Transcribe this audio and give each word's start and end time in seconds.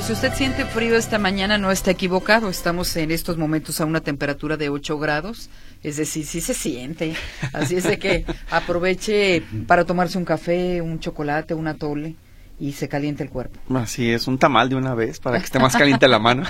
Si 0.00 0.12
usted 0.12 0.32
siente 0.32 0.64
frío 0.64 0.96
esta 0.96 1.18
mañana, 1.18 1.58
no 1.58 1.70
está 1.70 1.90
equivocado. 1.90 2.48
Estamos 2.48 2.96
en 2.96 3.10
estos 3.10 3.36
momentos 3.36 3.80
a 3.80 3.84
una 3.84 4.00
temperatura 4.00 4.56
de 4.56 4.70
8 4.70 4.98
grados. 4.98 5.50
Es 5.82 5.96
decir, 5.96 6.24
sí 6.24 6.40
se 6.40 6.54
siente. 6.54 7.14
Así 7.52 7.76
es 7.76 7.84
de 7.84 7.98
que 7.98 8.24
aproveche 8.50 9.42
para 9.66 9.84
tomarse 9.84 10.16
un 10.16 10.24
café, 10.24 10.80
un 10.80 10.98
chocolate, 11.00 11.52
un 11.52 11.68
atole 11.68 12.14
y 12.60 12.72
se 12.72 12.88
caliente 12.88 13.22
el 13.22 13.30
cuerpo. 13.30 13.58
Así 13.76 14.10
es, 14.10 14.26
un 14.26 14.38
tamal 14.38 14.68
de 14.68 14.74
una 14.74 14.94
vez 14.94 15.20
para 15.20 15.38
que 15.38 15.44
esté 15.44 15.58
más 15.58 15.76
caliente 15.76 16.08
la 16.08 16.18
mano. 16.18 16.42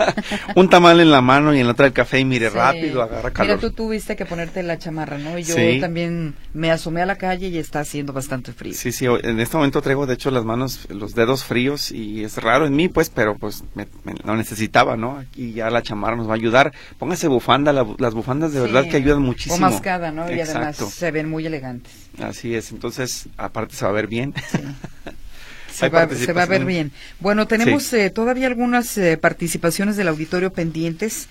un 0.56 0.68
tamal 0.68 1.00
en 1.00 1.10
la 1.10 1.22
mano 1.22 1.54
y 1.54 1.60
en 1.60 1.66
la 1.66 1.72
otra 1.72 1.86
el 1.86 1.92
café 1.92 2.20
y 2.20 2.24
mire 2.24 2.50
rápido, 2.50 3.02
agarra 3.02 3.30
calor. 3.30 3.56
Mira, 3.56 3.68
tú 3.68 3.74
tuviste 3.74 4.16
que 4.16 4.26
ponerte 4.26 4.62
la 4.62 4.78
chamarra, 4.78 5.16
¿no? 5.18 5.38
Y 5.38 5.44
yo 5.44 5.54
también 5.80 6.34
me 6.52 6.70
asomé 6.70 7.02
a 7.02 7.06
la 7.06 7.16
calle 7.16 7.48
y 7.48 7.58
está 7.58 7.80
haciendo 7.80 8.12
bastante 8.12 8.52
frío. 8.52 8.74
Sí, 8.74 8.92
sí, 8.92 9.06
en 9.06 9.40
este 9.40 9.56
momento 9.56 9.80
traigo 9.80 10.06
de 10.06 10.14
hecho 10.14 10.30
las 10.30 10.44
manos, 10.44 10.86
los 10.90 11.14
dedos 11.14 11.44
fríos 11.44 11.90
y 11.90 12.24
es 12.24 12.36
raro 12.36 12.66
en 12.66 12.76
mí, 12.76 12.88
pues, 12.88 13.08
pero 13.08 13.36
pues 13.36 13.64
me, 13.74 13.86
lo 14.24 14.36
necesitaba, 14.36 14.96
¿no? 14.96 15.18
Aquí 15.18 15.52
ya 15.52 15.70
la 15.70 15.82
chamarra 15.82 16.16
nos 16.16 16.28
va 16.28 16.32
a 16.32 16.36
ayudar. 16.36 16.72
Póngase 16.98 17.28
bufanda, 17.28 17.72
las 17.72 18.14
bufandas 18.14 18.52
de 18.52 18.60
verdad 18.60 18.84
que 18.88 18.96
ayudan 18.96 19.22
muchísimo. 19.22 19.66
O 19.66 19.70
mascada, 19.70 20.10
¿no? 20.10 20.30
Y 20.30 20.40
además 20.40 20.76
se 20.76 21.10
ven 21.10 21.30
muy 21.30 21.46
elegantes. 21.46 21.92
Así 22.22 22.54
es, 22.54 22.72
entonces 22.72 23.28
aparte 23.36 23.74
se 23.74 23.84
va 23.84 23.90
a 23.90 23.94
ver 23.94 24.06
bien. 24.06 24.34
Se, 25.76 25.90
va, 25.90 26.08
se 26.08 26.32
va, 26.32 26.44
a 26.44 26.46
ver 26.46 26.64
bien. 26.64 26.90
Bueno, 27.20 27.46
tenemos 27.46 27.92
eh, 27.92 28.08
todavía 28.08 28.46
algunas 28.46 28.96
eh, 28.96 29.18
participaciones 29.18 29.96
del 29.96 30.08
auditorio 30.08 30.50
pendientes. 30.50 31.28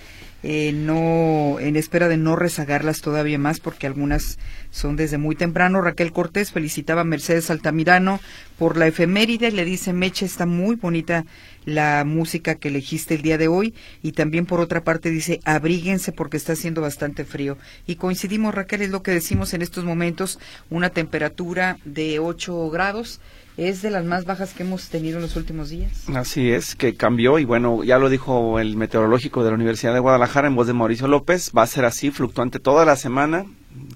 Eh, 0.47 0.73
no 0.73 1.59
en 1.59 1.75
espera 1.75 2.07
de 2.07 2.17
no 2.17 2.35
rezagarlas 2.35 3.01
todavía 3.01 3.39
más 3.39 3.59
porque 3.59 3.87
algunas 3.87 4.37
son 4.69 4.95
desde 4.95 5.17
muy 5.17 5.35
temprano. 5.35 5.81
Raquel 5.81 6.11
Cortés 6.11 6.51
felicitaba 6.51 7.01
a 7.01 7.05
Mercedes 7.05 7.49
Altamirano 7.49 8.19
por 8.59 8.77
la 8.77 8.85
efeméride, 8.85 9.51
le 9.51 9.65
dice 9.65 9.91
Meche 9.91 10.27
está 10.27 10.45
muy 10.45 10.75
bonita 10.75 11.25
la 11.65 12.03
música 12.05 12.53
que 12.53 12.67
elegiste 12.67 13.15
el 13.15 13.23
día 13.23 13.39
de 13.39 13.47
hoy 13.47 13.73
y 14.03 14.11
también 14.11 14.45
por 14.45 14.59
otra 14.59 14.83
parte 14.83 15.09
dice 15.09 15.39
abríguense 15.45 16.11
porque 16.11 16.37
está 16.37 16.53
haciendo 16.53 16.79
bastante 16.79 17.25
frío 17.25 17.57
y 17.87 17.95
coincidimos 17.95 18.53
Raquel 18.53 18.83
es 18.83 18.91
lo 18.91 19.01
que 19.01 19.09
decimos 19.09 19.55
en 19.55 19.63
estos 19.63 19.83
momentos 19.83 20.37
una 20.69 20.91
temperatura 20.91 21.79
de 21.85 22.19
8 22.19 22.69
grados 22.69 23.19
es 23.57 23.81
de 23.81 23.89
las 23.89 24.03
más 24.05 24.25
bajas 24.25 24.53
que 24.53 24.63
hemos 24.63 24.89
tenido 24.89 25.17
en 25.17 25.23
los 25.23 25.35
últimos 25.35 25.69
días. 25.69 26.09
Así 26.13 26.51
es, 26.51 26.75
que 26.75 26.95
cambió 26.95 27.39
y 27.39 27.45
bueno, 27.45 27.83
ya 27.83 27.97
lo 27.99 28.09
dijo 28.09 28.59
el 28.59 28.75
meteorológico 28.75 29.43
de 29.43 29.49
la 29.51 29.55
Universidad 29.55 29.93
de 29.93 29.99
Guadalajara 29.99 30.47
en 30.47 30.55
voz 30.55 30.67
de 30.67 30.73
Mauricio 30.73 31.07
López, 31.07 31.51
va 31.57 31.63
a 31.63 31.67
ser 31.67 31.85
así, 31.85 32.11
fluctuante 32.11 32.59
toda 32.59 32.85
la 32.85 32.95
semana, 32.95 33.45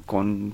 con 0.05 0.53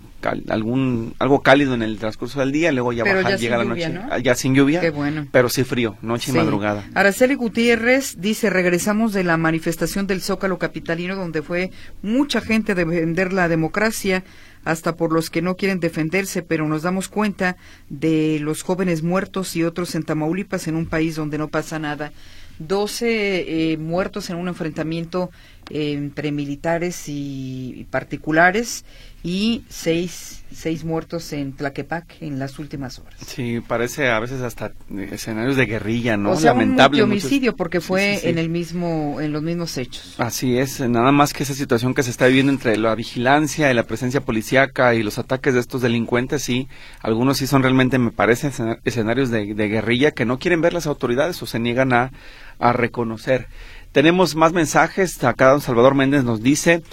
algún 0.50 1.14
algo 1.20 1.42
cálido 1.42 1.74
en 1.74 1.82
el 1.82 1.98
transcurso 1.98 2.40
del 2.40 2.52
día, 2.52 2.72
luego 2.72 2.94
ya 2.94 3.04
baja, 3.04 3.36
llega 3.36 3.58
la 3.58 3.64
noche, 3.64 4.00
ah, 4.10 4.20
ya 4.20 4.36
sin 4.36 4.56
lluvia, 4.56 4.82
Qué 4.82 4.90
bueno. 4.90 5.28
pero 5.32 5.50
sí 5.50 5.64
frío, 5.64 5.98
noche 6.02 6.32
y 6.32 6.36
madrugada. 6.36 6.84
Araceli 6.94 7.36
Gutiérrez 7.36 8.20
dice, 8.20 8.50
regresamos 8.50 9.14
de 9.14 9.24
la 9.24 9.38
manifestación 9.38 10.08
del 10.08 10.22
Zócalo 10.22 10.58
Capitalino, 10.58 11.16
donde 11.16 11.42
fue 11.42 11.72
mucha 12.02 12.42
gente 12.42 12.74
a 12.74 12.76
defender 12.76 13.34
la 13.34 13.48
democracia, 13.48 14.24
hasta 14.66 14.96
por 14.96 15.14
los 15.14 15.30
que 15.30 15.42
no 15.42 15.56
quieren 15.56 15.80
defenderse, 15.80 16.42
pero 16.42 16.68
nos 16.68 16.82
damos 16.82 17.08
cuenta 17.08 17.56
de 17.90 18.40
los 18.42 18.64
jóvenes 18.64 19.04
muertos 19.04 19.56
y 19.56 19.64
otros 19.64 19.96
en 19.96 20.04
Tamaulipas, 20.04 20.68
en 20.68 20.76
un 20.76 20.88
país 20.88 21.16
donde 21.16 21.38
no 21.38 21.48
pasa 21.48 21.80
nada. 21.80 22.12
12 22.60 23.74
eh, 23.74 23.78
muertos 23.78 24.30
en 24.30 24.38
un 24.38 24.48
enfrentamiento 24.48 25.30
entre 25.70 26.32
militares 26.32 27.04
y 27.08 27.86
particulares 27.92 28.86
y 29.26 29.64
seis, 29.70 30.44
seis 30.54 30.84
muertos 30.84 31.34
en 31.34 31.54
Tlaquepaque 31.54 32.28
en 32.28 32.38
las 32.38 32.60
últimas 32.60 33.00
horas. 33.00 33.16
Sí, 33.26 33.60
parece 33.60 34.12
a 34.12 34.20
veces 34.20 34.44
hasta 34.44 34.74
escenarios 35.12 35.56
de 35.56 35.66
guerrilla, 35.66 36.16
¿no? 36.16 36.34
O 36.34 36.36
sea, 36.36 36.52
Lamentable. 36.54 37.02
Un 37.02 37.10
homicidio 37.10 37.56
porque 37.56 37.82
fue 37.82 38.30
en 38.30 38.38
el 38.38 38.50
mismo, 38.50 39.20
en 39.20 39.34
los 39.34 39.42
mismos 39.42 39.80
hechos. 39.80 40.14
Así 40.20 40.60
es, 40.60 40.80
nada 40.80 41.12
más 41.12 41.34
que 41.34 41.42
esa 41.42 41.56
situación 41.56 41.96
que 41.96 42.04
se 42.04 42.12
está 42.12 42.28
viviendo 42.28 42.52
entre 42.52 42.78
la 42.78 42.94
vigilancia 42.94 43.72
y 43.72 43.74
la 43.74 43.88
presencia 43.88 44.22
policíaca 44.22 44.94
y 44.94 45.02
los 45.02 45.18
ataques 45.18 45.56
de 45.56 45.60
estos 45.60 45.82
delincuentes, 45.82 46.44
sí, 46.44 46.68
algunos 47.02 47.38
sí 47.38 47.48
son 47.48 47.64
realmente, 47.64 47.98
me 47.98 48.12
parece, 48.12 48.52
escenarios 48.84 49.32
de, 49.32 49.56
de 49.56 49.68
guerrilla 49.70 50.12
que 50.12 50.26
no 50.26 50.38
quieren 50.38 50.62
ver 50.62 50.74
las 50.74 50.86
autoridades 50.86 51.42
o 51.42 51.48
se 51.48 51.58
niegan 51.58 51.94
a, 51.94 52.12
a 52.60 52.74
reconocer. 52.74 53.48
Tenemos 53.92 54.36
más 54.36 54.52
mensajes. 54.52 55.24
Acá 55.24 55.50
don 55.50 55.62
Salvador 55.62 55.96
Méndez 55.96 56.26
nos 56.26 56.44
dice, 56.44 56.84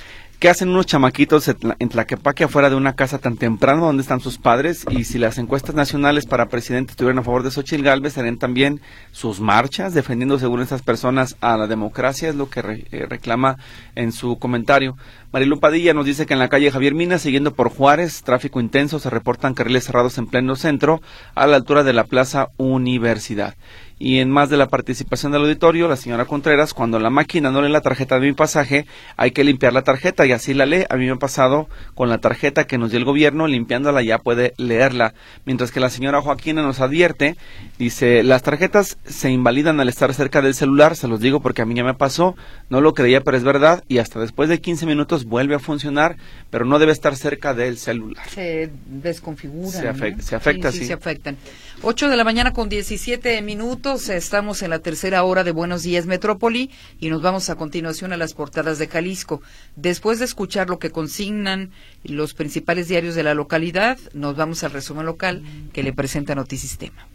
¿Qué 0.43 0.49
hacen 0.49 0.71
unos 0.71 0.87
chamaquitos 0.87 1.47
en 1.47 1.89
Tlaquepaque 1.89 2.43
afuera 2.43 2.69
de 2.69 2.75
una 2.75 2.97
casa 2.97 3.19
tan 3.19 3.37
temprano 3.37 3.87
donde 3.87 4.03
están 4.03 4.19
sus 4.19 4.39
padres? 4.39 4.85
Y 4.91 5.05
si 5.05 5.21
las 5.21 5.39
encuestas 5.39 5.77
nacionales 5.77 6.27
para 6.27 6.49
presidente 6.49 6.91
estuvieran 6.91 7.21
a 7.21 7.23
favor 7.23 7.45
de 7.45 7.53
Xochitl 7.53 7.85
Galvez, 7.85 8.15
serían 8.15 8.39
también 8.39 8.81
sus 9.13 9.39
marchas 9.39 9.95
defendiendo 9.95 10.41
según 10.41 10.61
estas 10.61 10.83
personas 10.83 11.37
a 11.41 11.57
la 11.57 11.69
democracia, 11.69 12.29
es 12.29 12.35
lo 12.35 12.51
que 12.51 12.59
eh, 12.91 13.07
reclama 13.09 13.59
en 13.95 14.11
su 14.11 14.37
comentario. 14.41 14.97
Marilu 15.33 15.61
Padilla 15.61 15.95
nos 15.95 16.07
dice 16.07 16.27
que 16.27 16.33
en 16.33 16.41
la 16.41 16.49
calle 16.49 16.73
Javier 16.73 16.97
Mina, 16.97 17.19
siguiendo 17.19 17.55
por 17.55 17.71
Juárez, 17.71 18.25
tráfico 18.25 18.59
intenso, 18.61 18.99
se 18.99 19.11
reportan 19.11 19.55
carriles 19.55 19.85
cerrados 19.85 20.19
en 20.19 20.27
pleno 20.27 20.57
centro, 20.57 21.01
a 21.37 21.47
la 21.47 21.55
altura 21.55 21.85
de 21.85 21.93
la 21.93 22.03
Plaza 22.03 22.49
Universidad. 22.57 23.55
Y 23.99 24.19
en 24.19 24.31
más 24.31 24.51
de 24.51 24.57
la 24.57 24.69
participación 24.69 25.33
del 25.33 25.43
auditorio, 25.43 25.89
la 25.89 25.97
señora 25.97 26.25
Contreras, 26.25 26.75
cuando 26.75 26.99
la 26.99 27.11
máquina 27.11 27.51
no 27.51 27.63
lee 27.63 27.71
la 27.71 27.81
tarjeta 27.81 28.19
de 28.19 28.27
mi 28.27 28.33
pasaje, 28.33 28.87
hay 29.17 29.31
que 29.31 29.45
limpiar 29.45 29.73
la 29.73 29.83
tarjeta 29.83 30.27
y 30.27 30.33
así 30.33 30.55
la 30.55 30.67
lee. 30.67 30.85
A 30.89 30.97
mí 30.97 31.07
me 31.07 31.13
ha 31.13 31.17
pasado 31.17 31.69
con 31.95 32.09
la 32.09 32.19
tarjeta 32.19 32.65
que 32.65 32.79
nos 32.79 32.91
dio 32.91 32.99
el 32.99 33.05
gobierno, 33.05 33.47
limpiándola 33.47 34.03
ya 34.03 34.19
puede 34.19 34.55
leerla. 34.57 35.15
Mientras 35.45 35.71
que 35.71 35.81
la 35.81 35.91
señora 35.91 36.21
Joaquina 36.21 36.63
nos 36.63 36.81
advierte, 36.81 37.37
dice, 37.79 38.23
las 38.23 38.43
tarjetas 38.43 38.99
se 39.05 39.31
invalidan 39.31 39.79
al 39.81 39.89
estar 39.89 40.13
cerca 40.15 40.43
del 40.43 40.55
celular, 40.55 40.97
se 40.97 41.09
los 41.09 41.21
digo 41.21 41.41
porque 41.41 41.63
a 41.63 41.65
mí 41.65 41.75
ya 41.75 41.85
me 41.85 41.95
pasó, 41.95 42.35
no 42.71 42.81
lo 42.81 42.95
creía, 42.95 43.21
pero 43.21 43.37
es 43.37 43.45
verdad, 43.45 43.85
y 43.89 43.99
hasta 43.99 44.21
después 44.21 44.49
de 44.49 44.61
15 44.61 44.87
minutos 44.87 45.25
vuelve 45.27 45.55
a 45.55 45.59
funcionar, 45.59 46.17
pero 46.51 46.65
no 46.65 46.79
debe 46.79 46.93
estar 46.93 47.17
cerca 47.17 47.55
del 47.55 47.79
celular. 47.79 48.29
Se 48.29 48.71
desconfigura. 48.87 49.71
Se, 49.71 49.89
afecta, 49.89 50.23
se 50.23 50.37
afecta, 50.37 50.73
sí, 50.73 50.85
se 50.87 50.93
afectan. 50.93 51.37
8 51.83 52.09
de 52.09 52.17
la 52.17 52.25
mañana 52.25 52.53
con 52.53 52.69
17 52.69 53.43
minutos 53.43 53.92
estamos 53.93 54.63
en 54.63 54.71
la 54.71 54.79
tercera 54.79 55.23
hora 55.23 55.45
de 55.45 55.51
Buenos 55.51 55.83
Días 55.83 56.07
Metrópoli 56.07 56.71
y 56.99 57.11
nos 57.11 57.21
vamos 57.21 57.51
a 57.51 57.57
continuación 57.57 58.15
a 58.15 58.17
las 58.17 58.33
portadas 58.33 58.79
de 58.79 58.89
Jalisco. 58.89 59.43
Después 59.77 60.19
de 60.19 60.25
escuchar 60.25 60.71
lo 60.71 60.79
que 60.79 60.91
consignan 60.91 61.73
los 62.03 62.33
principales 62.33 62.89
diarios 62.89 63.15
de 63.15 63.23
la 63.23 63.35
localidad, 63.35 63.99
nos 64.15 64.35
vamos 64.35 64.65
al 64.65 64.71
resumen 64.73 65.05
local 65.05 65.43
que 65.75 65.83
le 65.83 65.93
presenta 65.93 66.35
Notisistema. 66.35 67.07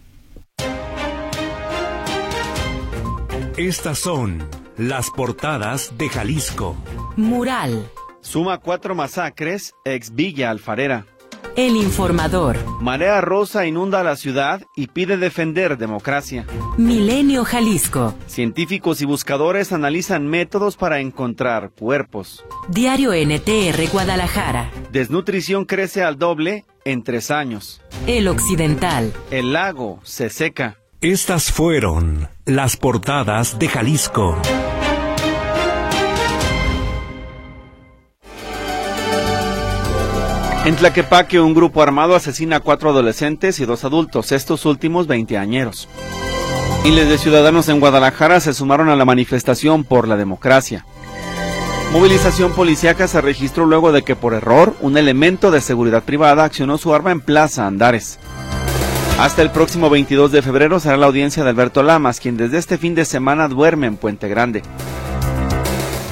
Estas 3.57 3.97
son 3.97 4.47
las 4.77 5.09
portadas 5.09 5.97
de 5.97 6.09
Jalisco. 6.09 6.77
Mural. 7.15 7.89
Suma 8.21 8.59
cuatro 8.59 8.94
masacres, 8.94 9.73
ex 9.83 10.13
Villa 10.13 10.51
Alfarera. 10.51 11.07
El 11.56 11.75
informador. 11.75 12.58
Marea 12.81 13.20
Rosa 13.22 13.66
inunda 13.66 14.03
la 14.03 14.16
ciudad 14.16 14.62
y 14.75 14.88
pide 14.88 15.18
defender 15.18 15.78
democracia. 15.78 16.46
Milenio 16.78 17.46
Jalisco. 17.46 18.14
Científicos 18.28 19.02
y 19.02 19.06
buscadores 19.06 19.74
analizan 19.74 20.28
métodos 20.28 20.78
para 20.78 21.00
encontrar 21.00 21.72
cuerpos. 21.72 22.46
Diario 22.68 23.12
NTR 23.14 23.90
Guadalajara. 23.92 24.70
Desnutrición 24.92 25.66
crece 25.66 26.03
al 26.03 26.18
doble 26.18 26.66
en 26.86 27.03
tres 27.03 27.31
años. 27.31 27.81
El 28.06 28.28
Occidental. 28.28 29.12
El 29.31 29.54
lago 29.54 30.00
se 30.04 30.30
seca. 30.30 30.78
Estas 31.02 31.52
fueron 31.52 32.28
las 32.46 32.78
portadas 32.78 33.59
de 33.59 33.68
Jalisco. 33.68 34.36
En 40.67 40.75
Tlaquepaque, 40.75 41.39
un 41.39 41.53
grupo 41.53 41.81
armado 41.81 42.13
asesina 42.13 42.57
a 42.57 42.59
cuatro 42.59 42.89
adolescentes 42.89 43.62
y 43.62 43.65
dos 43.65 43.86
adultos, 43.86 44.33
estos 44.33 44.65
últimos 44.65 45.07
veinteañeros. 45.07 45.88
Miles 46.83 47.07
de 47.07 47.18
ciudadanos 47.18 47.69
en 47.69 47.80
Guadalajara 47.80 48.42
se 48.42 48.53
sumaron 48.53 48.89
a 48.89 48.97
la 48.97 49.06
manifestación 49.06 49.86
por 49.86 50.09
la 50.09 50.18
democracia. 50.18 50.86
Movilización 51.94 52.51
policíaca 52.51 53.07
se 53.07 53.21
registró 53.21 53.65
luego 53.65 53.94
de 53.94 54.01
que 54.01 54.18
por 54.18 54.33
error 54.33 54.75
un 54.81 54.97
elemento 54.97 55.51
de 55.51 55.62
seguridad 55.62 56.03
privada 56.03 56.44
accionó 56.44 56.77
su 56.77 56.94
arma 56.94 57.12
en 57.12 57.21
Plaza 57.21 57.65
Andares. 57.65 58.19
Hasta 59.21 59.44
el 59.44 59.51
próximo 59.51 59.89
22 59.89 60.33
de 60.33 60.42
febrero 60.42 60.81
será 60.81 60.97
la 60.97 61.06
audiencia 61.06 61.45
de 61.45 61.50
Alberto 61.50 61.81
Lamas, 61.81 62.19
quien 62.19 62.36
desde 62.36 62.57
este 62.57 62.77
fin 62.77 62.94
de 62.94 63.06
semana 63.06 63.47
duerme 63.47 63.88
en 63.88 63.95
Puente 63.95 64.27
Grande. 64.27 64.63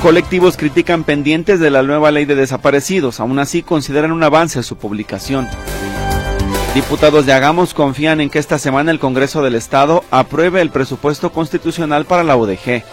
Colectivos 0.06 0.56
critican 0.56 1.04
pendientes 1.04 1.60
de 1.60 1.72
la 1.72 1.81
nueva 1.81 2.12
ley 2.12 2.25
de 2.25 2.36
desaparecidos, 2.36 3.19
aún 3.19 3.40
así 3.40 3.63
consideran 3.63 4.12
un 4.12 4.22
avance 4.22 4.62
su 4.62 4.78
publicación. 4.78 5.48
Diputados 6.75 7.25
de 7.25 7.34
Hagamos 7.34 7.74
confían 7.74 8.22
en 8.22 8.30
que 8.30 8.38
esta 8.38 8.60
semana 8.60 8.92
el 8.92 9.00
Congreso 9.00 9.42
del 9.42 9.56
Estado 9.56 10.04
apruebe 10.12 10.62
el 10.62 10.69
presupuesto 10.69 11.31
constitucional 11.31 12.06
para 12.06 12.24
la 12.24 12.38
UDG. 12.38 12.84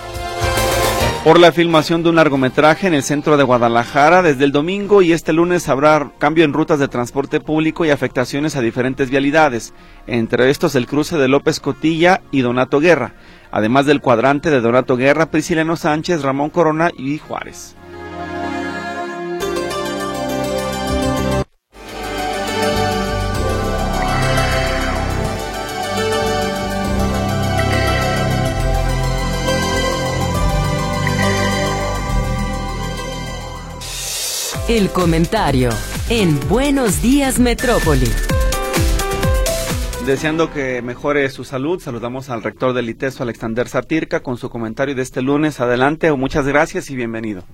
por 1.23 1.38
la 1.38 1.53
filmación 1.53 2.03
de 2.03 2.09
un 2.09 2.17
largometraje 2.17 2.87
en 2.87 2.94
el 2.94 3.03
centro 3.03 3.37
de 3.37 3.44
Guadalajara 3.44 4.23
desde 4.23 4.44
el 4.44 4.50
domingo 4.50 5.03
y 5.03 5.12
este 5.12 5.35
lunes 5.35 5.69
habrá 5.69 6.11
cambio 6.19 6.44
en 6.44 6.55
rutas 6.55 6.81
de 6.81 6.88
transporte 6.88 7.41
público 7.41 7.85
y 7.85 7.91
afectaciones 7.91 8.56
a 8.56 8.62
diferentes 8.62 9.11
vialidades, 9.11 9.75
entre 10.06 10.50
estos 10.50 10.75
el 10.75 10.87
cruce 10.87 11.19
de 11.19 11.29
López 11.29 11.61
Cotilla 11.61 12.23
y 12.32 12.41
Donato 12.41 12.81
Guerra, 12.81 13.14
además 13.52 13.87
del 13.87 14.00
cuadrante 14.00 14.50
de 14.50 14.60
Donato 14.60 14.96
Guerra, 14.96 15.31
Prisciliano 15.31 15.76
Sánchez, 15.76 16.22
Ramón 16.22 16.50
Corona 16.50 16.90
y 16.99 17.19
Juárez. 17.19 17.76
El 34.69 34.88
comentario 34.90 35.69
en 36.08 36.40
Buenos 36.49 37.02
Días 37.02 37.38
Metrópoli. 37.38 38.10
Deseando 40.06 40.50
que 40.50 40.82
mejore 40.82 41.28
su 41.28 41.44
salud, 41.44 41.78
saludamos 41.78 42.28
al 42.28 42.43
rector 42.43 42.72
del 42.72 42.90
ITESO, 42.90 43.22
Alexander 43.22 43.69
Satirka, 43.69 44.20
con 44.20 44.37
su 44.37 44.50
comentario 44.50 44.96
de 44.96 45.02
este 45.02 45.22
lunes. 45.22 45.60
Adelante, 45.60 46.10
muchas 46.10 46.44
gracias 46.44 46.90
y 46.90 46.96
bienvenido. 46.96 47.44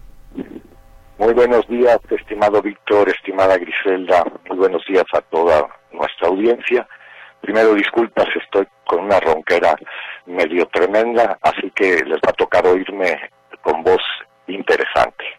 Muy 1.19 1.35
buenos 1.35 1.69
días, 1.69 1.99
estimado 2.09 2.62
Víctor, 2.62 3.11
estimada 3.11 3.59
Griselda. 3.59 4.25
Muy 4.49 4.56
buenos 4.56 4.83
días 4.89 5.05
a 5.12 5.21
toda 5.21 5.69
nuestra 5.93 6.29
audiencia. 6.29 6.89
Primero, 7.43 7.75
disculpas, 7.75 8.27
estoy 8.43 8.67
con 8.87 9.05
una 9.05 9.21
ronquera 9.21 9.77
medio 10.25 10.65
tremenda, 10.73 11.39
así 11.43 11.71
que 11.75 12.03
les 12.03 12.17
va 12.17 12.31
a 12.31 12.33
tocar 12.33 12.67
oírme 12.67 13.15
con 13.61 13.83
voz 13.83 14.03
interesante. 14.47 15.38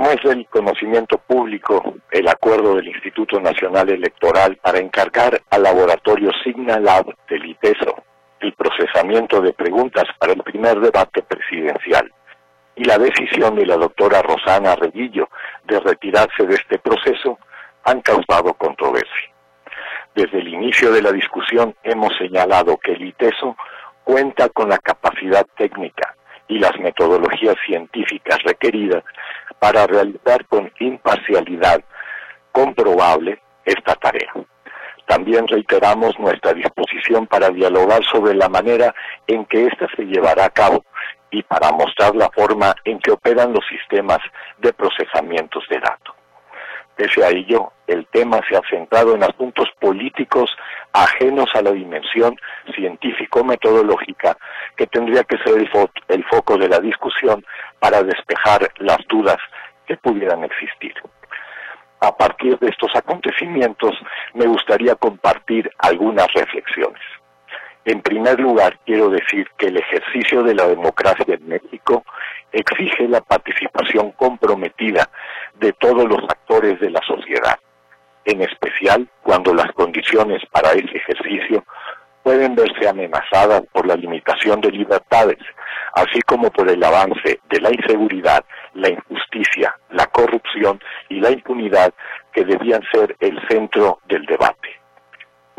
Como 0.00 0.12
es 0.12 0.22
del 0.22 0.46
conocimiento 0.46 1.18
público 1.18 1.96
el 2.10 2.26
acuerdo 2.26 2.74
del 2.76 2.88
Instituto 2.88 3.38
Nacional 3.38 3.90
Electoral 3.90 4.56
para 4.56 4.78
encargar 4.78 5.42
al 5.50 5.62
laboratorio 5.62 6.30
Signalab 6.42 7.14
del 7.28 7.44
ITESO 7.44 8.02
el 8.40 8.54
procesamiento 8.54 9.42
de 9.42 9.52
preguntas 9.52 10.04
para 10.18 10.32
el 10.32 10.42
primer 10.42 10.80
debate 10.80 11.20
presidencial 11.20 12.10
y 12.76 12.84
la 12.84 12.96
decisión 12.96 13.56
de 13.56 13.66
la 13.66 13.76
doctora 13.76 14.22
Rosana 14.22 14.74
Reguillo 14.74 15.28
de 15.64 15.78
retirarse 15.80 16.46
de 16.46 16.54
este 16.54 16.78
proceso 16.78 17.38
han 17.84 18.00
causado 18.00 18.54
controversia. 18.54 19.34
Desde 20.14 20.38
el 20.38 20.48
inicio 20.48 20.92
de 20.92 21.02
la 21.02 21.12
discusión 21.12 21.74
hemos 21.82 22.16
señalado 22.16 22.78
que 22.78 22.92
el 22.92 23.02
ITESO 23.02 23.54
cuenta 24.02 24.48
con 24.48 24.70
la 24.70 24.78
capacidad 24.78 25.46
técnica 25.58 26.16
y 26.50 26.58
las 26.58 26.76
metodologías 26.80 27.54
científicas 27.64 28.38
requeridas 28.44 29.04
para 29.60 29.86
realizar 29.86 30.44
con 30.46 30.70
imparcialidad 30.80 31.82
comprobable 32.52 33.40
esta 33.64 33.94
tarea. 33.94 34.32
También 35.06 35.46
reiteramos 35.46 36.18
nuestra 36.18 36.52
disposición 36.52 37.26
para 37.26 37.50
dialogar 37.50 38.02
sobre 38.04 38.34
la 38.34 38.48
manera 38.48 38.94
en 39.26 39.44
que 39.46 39.66
ésta 39.66 39.86
se 39.96 40.04
llevará 40.04 40.46
a 40.46 40.50
cabo 40.50 40.84
y 41.30 41.42
para 41.44 41.70
mostrar 41.70 42.14
la 42.16 42.28
forma 42.30 42.74
en 42.84 42.98
que 42.98 43.12
operan 43.12 43.52
los 43.52 43.64
sistemas 43.68 44.18
de 44.58 44.72
procesamientos 44.72 45.64
de 45.70 45.78
datos. 45.78 46.19
Pese 47.00 47.24
a 47.24 47.30
ello, 47.30 47.72
el 47.86 48.06
tema 48.08 48.42
se 48.46 48.54
ha 48.54 48.60
centrado 48.68 49.14
en 49.14 49.22
asuntos 49.22 49.70
políticos 49.80 50.54
ajenos 50.92 51.46
a 51.54 51.62
la 51.62 51.72
dimensión 51.72 52.36
científico-metodológica 52.74 54.36
que 54.76 54.86
tendría 54.86 55.24
que 55.24 55.38
ser 55.38 55.56
el, 55.56 56.24
foco 56.26 56.58
de 56.58 56.68
la 56.68 56.78
discusión 56.78 57.42
para 57.78 58.02
despejar 58.02 58.70
las 58.80 58.98
dudas 59.08 59.38
que 59.86 59.96
pudieran 59.96 60.44
existir. 60.44 60.92
A 62.00 62.14
partir 62.14 62.58
de 62.58 62.68
estos 62.68 62.94
acontecimientos 62.94 63.94
me 64.34 64.44
gustaría 64.44 64.94
compartir 64.94 65.72
algunas 65.78 66.30
reflexiones. 66.34 67.00
En 67.86 68.02
primer 68.02 68.38
lugar, 68.38 68.78
quiero 68.84 69.08
decir 69.08 69.48
que 69.56 69.68
el 69.68 69.78
ejercicio 69.78 70.42
de 70.42 70.54
la 70.54 70.68
democracia 70.68 71.34
en 71.34 71.48
México 71.48 72.04
exige 72.52 73.08
la 73.08 73.20
participación 73.20 74.12
comprometida 74.12 75.08
de 75.54 75.72
todos 75.74 76.04
los 76.08 76.22
actores 76.28 76.78
de 76.80 76.90
la 76.90 77.00
sociedad, 77.06 77.58
en 78.24 78.42
especial 78.42 79.08
cuando 79.22 79.54
las 79.54 79.72
condiciones 79.72 80.42
para 80.50 80.72
ese 80.72 80.96
ejercicio 80.96 81.64
pueden 82.22 82.54
verse 82.54 82.88
amenazadas 82.88 83.62
por 83.72 83.86
la 83.86 83.96
limitación 83.96 84.60
de 84.60 84.70
libertades, 84.70 85.38
así 85.94 86.20
como 86.22 86.50
por 86.50 86.68
el 86.68 86.82
avance 86.82 87.40
de 87.48 87.60
la 87.60 87.70
inseguridad, 87.70 88.44
la 88.74 88.90
injusticia, 88.90 89.74
la 89.90 90.06
corrupción 90.06 90.80
y 91.08 91.20
la 91.20 91.30
impunidad 91.30 91.94
que 92.32 92.44
debían 92.44 92.82
ser 92.92 93.16
el 93.20 93.40
centro 93.48 94.00
del 94.06 94.24
debate 94.26 94.79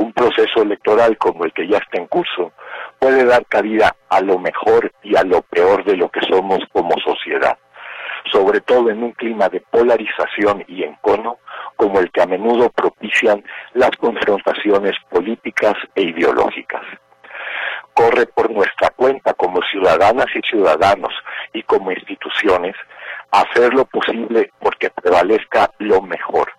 un 0.01 0.13
proceso 0.13 0.63
electoral 0.63 1.17
como 1.17 1.45
el 1.45 1.53
que 1.53 1.67
ya 1.67 1.77
está 1.77 1.99
en 1.99 2.07
curso 2.07 2.51
puede 2.99 3.23
dar 3.23 3.45
cabida 3.45 3.95
a 4.09 4.19
lo 4.21 4.39
mejor 4.39 4.91
y 5.03 5.15
a 5.15 5.23
lo 5.23 5.43
peor 5.43 5.83
de 5.85 5.95
lo 5.95 6.09
que 6.09 6.21
somos 6.27 6.59
como 6.71 6.91
sociedad, 7.05 7.57
sobre 8.31 8.61
todo 8.61 8.89
en 8.89 9.03
un 9.03 9.11
clima 9.11 9.47
de 9.49 9.61
polarización 9.61 10.65
y 10.67 10.83
encono 10.83 11.37
como 11.75 11.99
el 11.99 12.11
que 12.11 12.21
a 12.21 12.25
menudo 12.25 12.69
propician 12.69 13.43
las 13.73 13.91
confrontaciones 13.91 14.95
políticas 15.09 15.75
e 15.95 16.01
ideológicas. 16.01 16.83
Corre 17.93 18.25
por 18.25 18.49
nuestra 18.49 18.89
cuenta 18.89 19.33
como 19.35 19.61
ciudadanas 19.71 20.27
y 20.33 20.41
ciudadanos 20.47 21.13
y 21.53 21.61
como 21.63 21.91
instituciones 21.91 22.75
hacer 23.31 23.73
lo 23.73 23.85
posible 23.85 24.51
porque 24.59 24.89
prevalezca 24.89 25.69
lo 25.79 26.01
mejor 26.01 26.51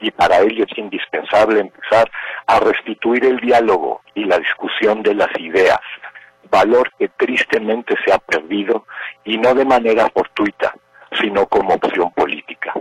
y 0.00 0.10
para 0.10 0.40
ello 0.40 0.64
es 0.64 0.78
indispensable 0.78 1.60
empezar 1.60 2.10
a 2.46 2.60
restituir 2.60 3.24
el 3.24 3.38
diálogo 3.38 4.02
y 4.14 4.24
la 4.24 4.38
discusión 4.38 5.02
de 5.02 5.14
las 5.14 5.30
ideas, 5.38 5.80
valor 6.50 6.90
que 6.98 7.08
tristemente 7.08 7.94
se 8.04 8.12
ha 8.12 8.18
perdido 8.18 8.86
y 9.24 9.36
no 9.38 9.54
de 9.54 9.64
manera 9.64 10.08
fortuita, 10.10 10.74
sino 11.20 11.46
como 11.46 11.74
opción 11.74 12.10
política. 12.12 12.72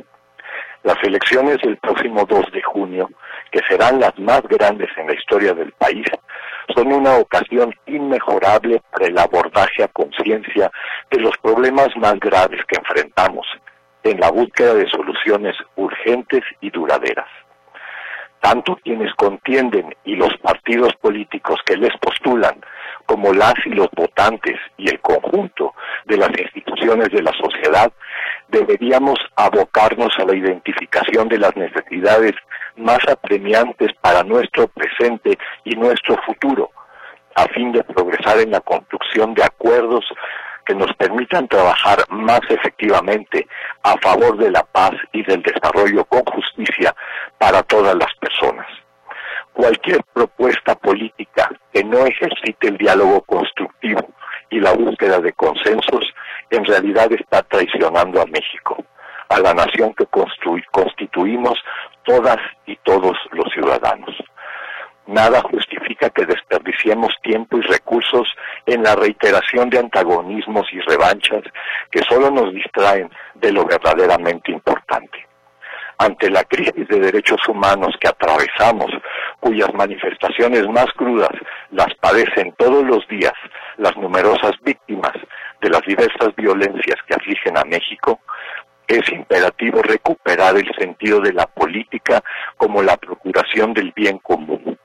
Las 0.84 1.02
elecciones 1.04 1.58
del 1.64 1.78
próximo 1.78 2.26
2 2.26 2.52
de 2.52 2.62
junio, 2.62 3.10
que 3.52 3.60
serán 3.68 4.00
las 4.00 4.18
más 4.20 4.42
grandes 4.44 4.90
en 4.98 5.08
la 5.08 5.14
historia 5.14 5.54
del 5.54 5.72
país, 5.74 6.06
son 6.76 6.94
una 6.94 7.16
ocasión 7.16 7.74
inmejorable 7.86 8.82
para 8.92 9.08
el 9.08 9.18
abordaje 9.18 9.84
a 9.84 9.88
conciencia 9.88 10.72
de 11.10 11.20
los 11.20 11.38
problemas 11.40 11.90
más 11.98 12.20
graves 12.20 12.62
que 12.68 12.78
enfrentamos 12.78 13.46
en 14.04 14.20
la 14.20 14.30
búsqueda 14.32 14.76
de 14.76 14.88
soluciones 14.90 15.17
urgentes 15.76 16.44
y 16.62 16.70
duraderas. 16.70 17.28
Tanto 18.40 18.78
quienes 18.84 19.14
contienden 19.16 19.96
y 20.06 20.16
los 20.16 20.36
partidos 20.38 20.94
políticos 21.02 21.60
que 21.66 21.76
les 21.76 21.96
postulan, 21.98 22.62
como 23.06 23.34
las 23.34 23.56
y 23.66 23.70
los 23.70 23.90
votantes 23.92 24.60
y 24.78 24.90
el 24.90 25.00
conjunto 25.00 25.74
de 26.06 26.18
las 26.18 26.30
instituciones 26.30 27.10
de 27.10 27.24
la 27.24 27.34
sociedad, 27.34 27.92
deberíamos 28.48 29.18
abocarnos 29.36 30.14
a 30.20 30.26
la 30.26 30.36
identificación 30.36 31.28
de 31.28 31.40
las 31.40 31.56
necesidades 31.56 32.34
más 32.76 33.00
apremiantes 33.10 33.90
para 34.02 34.24
nuestro 34.24 34.68
presente 34.68 35.38
y 35.64 35.76
nuestro 35.76 36.16
futuro, 36.26 36.70
a 37.36 37.46
fin 37.48 37.72
de 37.72 37.84
progresar 37.84 38.40
en 38.40 38.52
la 38.52 38.62
construcción 38.62 39.34
de 39.34 39.44
acuerdos 39.44 40.06
que 40.68 40.76
nos 40.76 40.94
permitan 40.98 41.48
trabajar 41.48 42.00
más 42.10 42.42
efectivamente 42.50 43.48
a 43.84 43.96
favor 44.00 44.38
de 44.38 44.52
la 44.52 44.64
paz 44.64 44.92
y 45.14 45.24
del 45.24 45.42
desarrollo 45.42 46.04
con 46.06 46.24
justicia 46.26 46.94
para 47.38 47.64
todas 47.64 47.96
las 47.96 48.14
personas. 48.20 48.68
Cualquier 49.54 50.04
propuesta 50.14 50.76
política 50.76 51.50
que 51.74 51.84
no 51.86 52.06
ejercite 52.06 52.68
el 52.68 52.78
diálogo 52.78 53.22
constructivo 53.22 54.10
y 54.50 54.60
la 54.60 54.74
búsqueda 54.74 55.20
de 55.20 55.32
consensos 55.34 56.06
en 56.50 56.66
realidad 56.66 57.12
está 57.14 57.42
traicionando 57.44 58.22
a 58.22 58.26
México, 58.26 58.78
a 59.30 59.40
la 59.40 59.54
nación 59.54 59.94
que 59.94 60.06
constituimos 60.72 61.58
todas 62.04 62.38
y 62.66 62.76
todos 62.84 63.18
los 63.32 63.52
ciudadanos. 63.54 64.16
Nada 65.08 65.42
justifica 65.42 66.10
que 66.10 66.26
desperdiciemos 66.26 67.14
tiempo 67.24 67.58
y 67.58 67.62
recursos 67.62 68.28
en 68.66 68.84
la 68.84 68.94
reiteración 68.94 69.70
de 69.70 69.80
antagonismos 69.80 70.68
y 70.74 70.82
revanchas 70.82 71.44
que 71.90 72.02
solo 72.10 72.30
nos 72.30 72.54
distraen 72.54 73.10
de 73.36 73.54
lo 73.54 73.64
verdaderamente 73.64 74.52
importante. 74.52 75.26
Ante 75.98 76.30
la 76.30 76.44
crisis 76.44 76.86
de 76.90 77.00
derechos 77.00 77.40
humanos 77.48 77.96
que 78.02 78.10
atravesamos, 78.10 78.92
cuyas 79.40 79.74
manifestaciones 79.74 80.68
más 80.68 80.88
crudas 80.98 81.32
las 81.72 81.94
padecen 82.02 82.54
todos 82.58 82.86
los 82.86 83.08
días 83.08 83.34
las 83.78 83.96
numerosas 83.96 84.52
víctimas 84.62 85.14
de 85.62 85.70
las 85.70 85.82
diversas 85.84 86.36
violencias 86.36 86.98
que 87.08 87.16
afligen 87.16 87.58
a 87.58 87.64
México, 87.64 88.20
es 88.88 89.10
imperativo 89.10 89.82
recuperar 89.82 90.58
el 90.58 90.70
sentido 90.78 91.22
de 91.22 91.32
la 91.32 91.48
política 91.48 92.22
como 92.58 92.84
la 92.84 92.98
procuración 92.98 93.74
del 93.74 93.94
bien 93.94 94.18
común 94.20 94.77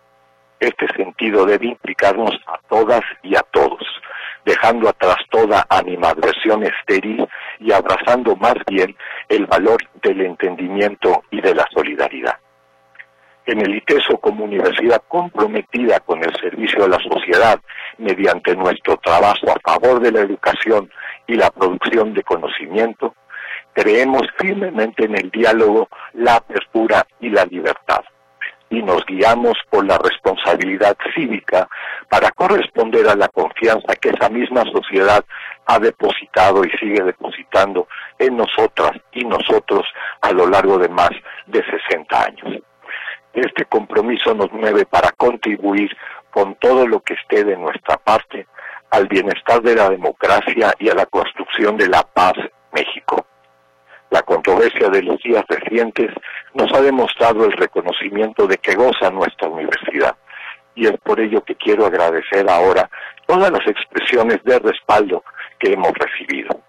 este 0.63 0.87
sentido 0.97 1.45
debe 1.45 1.67
implicarnos 1.67 2.31
a 2.47 2.57
todas 2.69 3.01
y 3.23 3.35
a 3.35 3.43
todos, 3.51 3.83
dejando 4.45 4.89
atrás 4.89 5.17
toda 5.29 5.67
animadversión 5.69 6.63
estéril 6.63 7.27
y 7.59 7.73
abrazando 7.73 8.37
más 8.37 8.55
bien 8.69 8.97
el 9.29 9.47
valor 9.47 9.79
del 10.03 10.21
entendimiento 10.21 11.25
y 11.31 11.41
de 11.41 11.55
la 11.55 11.67
solidaridad. 11.75 12.37
En 13.45 13.61
el 13.61 13.75
ITESO 13.75 14.19
como 14.19 14.45
universidad 14.45 15.03
comprometida 15.09 15.99
con 15.99 16.23
el 16.23 16.33
servicio 16.41 16.85
a 16.85 16.89
la 16.89 16.99
sociedad 17.01 17.61
mediante 17.99 18.55
nuestro 18.55 18.97
trabajo 18.99 19.51
a 19.51 19.59
favor 19.69 20.01
de 20.01 20.13
la 20.13 20.21
educación 20.21 20.89
y 21.27 21.35
la 21.35 21.51
producción 21.51 22.15
de 22.15 22.23
conocimiento, 22.23 23.17
creemos 23.73 24.23
firmemente 24.39 25.07
en 25.07 25.17
el 25.17 25.29
diálogo, 25.31 25.89
la 26.13 26.37
apertura 26.37 27.05
y 27.19 27.31
la 27.31 27.45
libertad 27.47 28.05
y 28.73 28.83
nos 28.83 29.05
guiamos 29.05 29.59
por 29.69 29.87
la 29.87 29.99
responsabilidad 29.99 30.97
cívica 31.15 31.69
para 32.09 32.31
corresponder 32.31 33.07
a 33.07 33.15
la 33.15 33.29
confianza 33.29 33.95
que 33.97 34.09
esa 34.09 34.31
misma 34.31 34.65
sociedad 34.73 35.23
ha 35.67 35.79
depositado 35.79 36.65
y 36.65 36.71
sigue 36.79 37.03
depositando 37.05 37.87
en 38.19 38.35
nosotras 38.39 38.93
y 39.13 39.27
nosotros 39.27 39.87
a 40.23 40.33
lo 40.33 40.47
largo 40.47 40.79
de 40.79 40.89
más 40.89 41.11
de 41.47 41.63
60 41.63 42.25
años. 42.25 42.63
Este 43.35 43.67
compromiso 43.67 44.35
nos 44.35 44.51
mueve 44.53 44.87
para 44.87 45.11
contribuir 45.13 45.95
con 46.31 46.55
todo 46.55 46.87
lo 46.87 47.01
que 47.01 47.13
esté 47.13 47.45
de 47.45 47.59
nuestra 47.59 47.99
parte 47.99 48.47
al 48.91 49.07
bienestar 49.07 49.61
de 49.61 49.77
la 49.77 49.91
democracia 49.91 50.73
y 50.79 50.89
a 50.89 50.95
la 50.95 51.05
construcción 51.05 51.77
de 51.77 51.89
la 51.89 52.03
paz 52.05 52.35
México. 52.73 53.27
La 54.13 54.21
controversia 54.21 54.91
de 54.91 55.03
los 55.03 55.17
días 55.23 55.43
recientes 55.49 56.11
nos 56.53 56.71
ha 56.75 56.83
demostrado 56.83 57.47
el 57.47 57.53
reconocimiento 57.53 58.47
de 58.47 58.59
que 58.59 58.75
goza 58.75 59.09
nuestra 59.11 59.49
universidad 59.49 60.15
y 60.75 60.87
es 60.87 61.01
por 61.01 61.19
ello 61.19 61.43
que 61.43 61.55
quiero 61.55 61.87
agradecer 61.87 62.47
ahora 62.51 62.91
todas 63.27 63.51
las 63.51 63.67
expresiones 63.67 64.45
de 64.45 64.59
respaldo 64.59 65.25
que 65.59 65.73
hemos 65.73 65.93
recibido. 65.95 66.61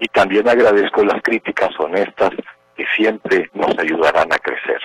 Y 0.00 0.08
también 0.08 0.48
agradezco 0.48 1.04
las 1.04 1.22
críticas 1.22 1.70
honestas 1.78 2.30
que 2.76 2.84
siempre 2.96 3.48
nos 3.54 3.78
ayudarán 3.78 4.32
a 4.32 4.38
crecer. 4.38 4.80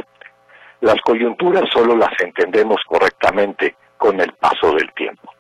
Las 0.82 1.02
coyunturas 1.02 1.64
solo 1.74 1.96
las 1.96 2.14
entendemos 2.20 2.78
correctamente 2.86 3.76
con 3.98 4.22
el 4.22 4.32
paso 4.34 4.76
del 4.76 4.94
tiempo. 4.94 5.34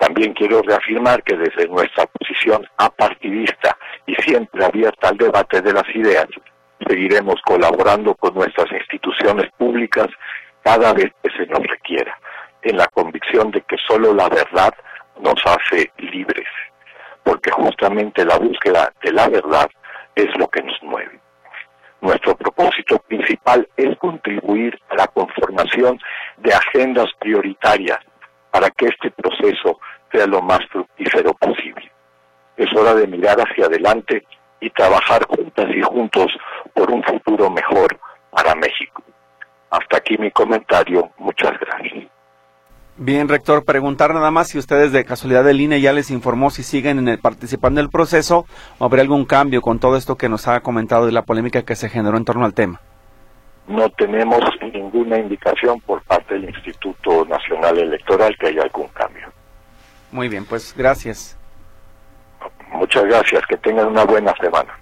También 0.00 0.32
quiero 0.32 0.62
reafirmar 0.62 1.22
que 1.22 1.36
desde 1.36 1.68
nuestra 1.68 2.06
posición 2.06 2.66
apartidista 2.78 3.76
y 4.06 4.14
siempre 4.14 4.64
abierta 4.64 5.10
al 5.10 5.18
debate 5.18 5.60
de 5.60 5.74
las 5.74 5.84
ideas, 5.94 6.26
seguiremos 6.88 7.34
colaborando 7.44 8.14
con 8.14 8.32
nuestras 8.32 8.72
instituciones 8.72 9.52
públicas 9.58 10.06
cada 10.64 10.94
vez 10.94 11.12
que 11.22 11.30
se 11.36 11.46
nos 11.48 11.60
requiera, 11.66 12.18
en 12.62 12.78
la 12.78 12.86
convicción 12.86 13.50
de 13.50 13.60
que 13.60 13.76
solo 13.86 14.14
la 14.14 14.30
verdad 14.30 14.72
nos 15.20 15.38
hace 15.44 15.92
libres, 15.98 16.48
porque 17.22 17.50
justamente 17.50 18.24
la 18.24 18.38
búsqueda 18.38 18.90
de 19.02 19.12
la 19.12 19.28
verdad 19.28 19.68
es 20.14 20.34
lo 20.38 20.48
que 20.48 20.62
nos 20.62 20.82
mueve. 20.82 21.20
Nuestro 22.00 22.34
propósito 22.36 23.00
principal 23.00 23.68
es 23.76 23.98
contribuir 23.98 24.80
a 24.88 24.94
la 24.96 25.06
conformación 25.08 26.00
de 26.38 26.54
agendas 26.54 27.10
prioritarias 27.18 27.98
para 28.50 28.70
que 28.70 28.86
este 28.86 29.10
proceso 29.10 29.78
sea 30.12 30.26
lo 30.26 30.42
más 30.42 30.60
fructífero 30.70 31.34
posible. 31.34 31.90
Es 32.56 32.68
hora 32.76 32.94
de 32.94 33.06
mirar 33.06 33.38
hacia 33.40 33.66
adelante 33.66 34.24
y 34.60 34.70
trabajar 34.70 35.24
juntas 35.26 35.66
y 35.74 35.80
juntos 35.82 36.26
por 36.74 36.90
un 36.90 37.02
futuro 37.02 37.50
mejor 37.50 37.98
para 38.30 38.54
México. 38.54 39.02
Hasta 39.70 39.98
aquí 39.98 40.16
mi 40.18 40.30
comentario. 40.30 41.10
Muchas 41.18 41.52
gracias. 41.60 42.08
Bien, 42.96 43.28
rector, 43.28 43.64
preguntar 43.64 44.12
nada 44.12 44.30
más 44.30 44.48
si 44.48 44.58
ustedes 44.58 44.92
de 44.92 45.06
casualidad 45.06 45.42
del 45.42 45.60
INE 45.60 45.80
ya 45.80 45.94
les 45.94 46.10
informó 46.10 46.50
si 46.50 46.62
siguen 46.62 46.98
en 46.98 47.08
el, 47.08 47.18
participando 47.18 47.80
en 47.80 47.86
el 47.86 47.90
proceso 47.90 48.44
o 48.78 48.84
habrá 48.84 49.00
algún 49.00 49.24
cambio 49.24 49.62
con 49.62 49.78
todo 49.78 49.96
esto 49.96 50.16
que 50.16 50.28
nos 50.28 50.48
ha 50.48 50.60
comentado 50.60 51.06
de 51.06 51.12
la 51.12 51.22
polémica 51.22 51.62
que 51.62 51.76
se 51.76 51.88
generó 51.88 52.18
en 52.18 52.26
torno 52.26 52.44
al 52.44 52.52
tema. 52.52 52.78
No 53.68 53.88
tenemos 53.90 54.40
ninguna 54.60 55.18
indicación 55.18 55.80
por 55.80 56.02
parte 56.02 56.34
del 56.34 56.50
Instituto 56.50 57.24
Nacional 57.24 57.78
Electoral 57.78 58.36
que 58.38 58.48
haya 58.48 58.62
algún 58.64 58.88
cambio. 58.88 59.28
Muy 60.12 60.28
bien, 60.28 60.44
pues 60.44 60.74
gracias. 60.76 61.36
Muchas 62.72 63.04
gracias, 63.04 63.42
que 63.48 63.56
tengan 63.56 63.88
una 63.88 64.04
buena 64.04 64.34
semana. 64.40 64.76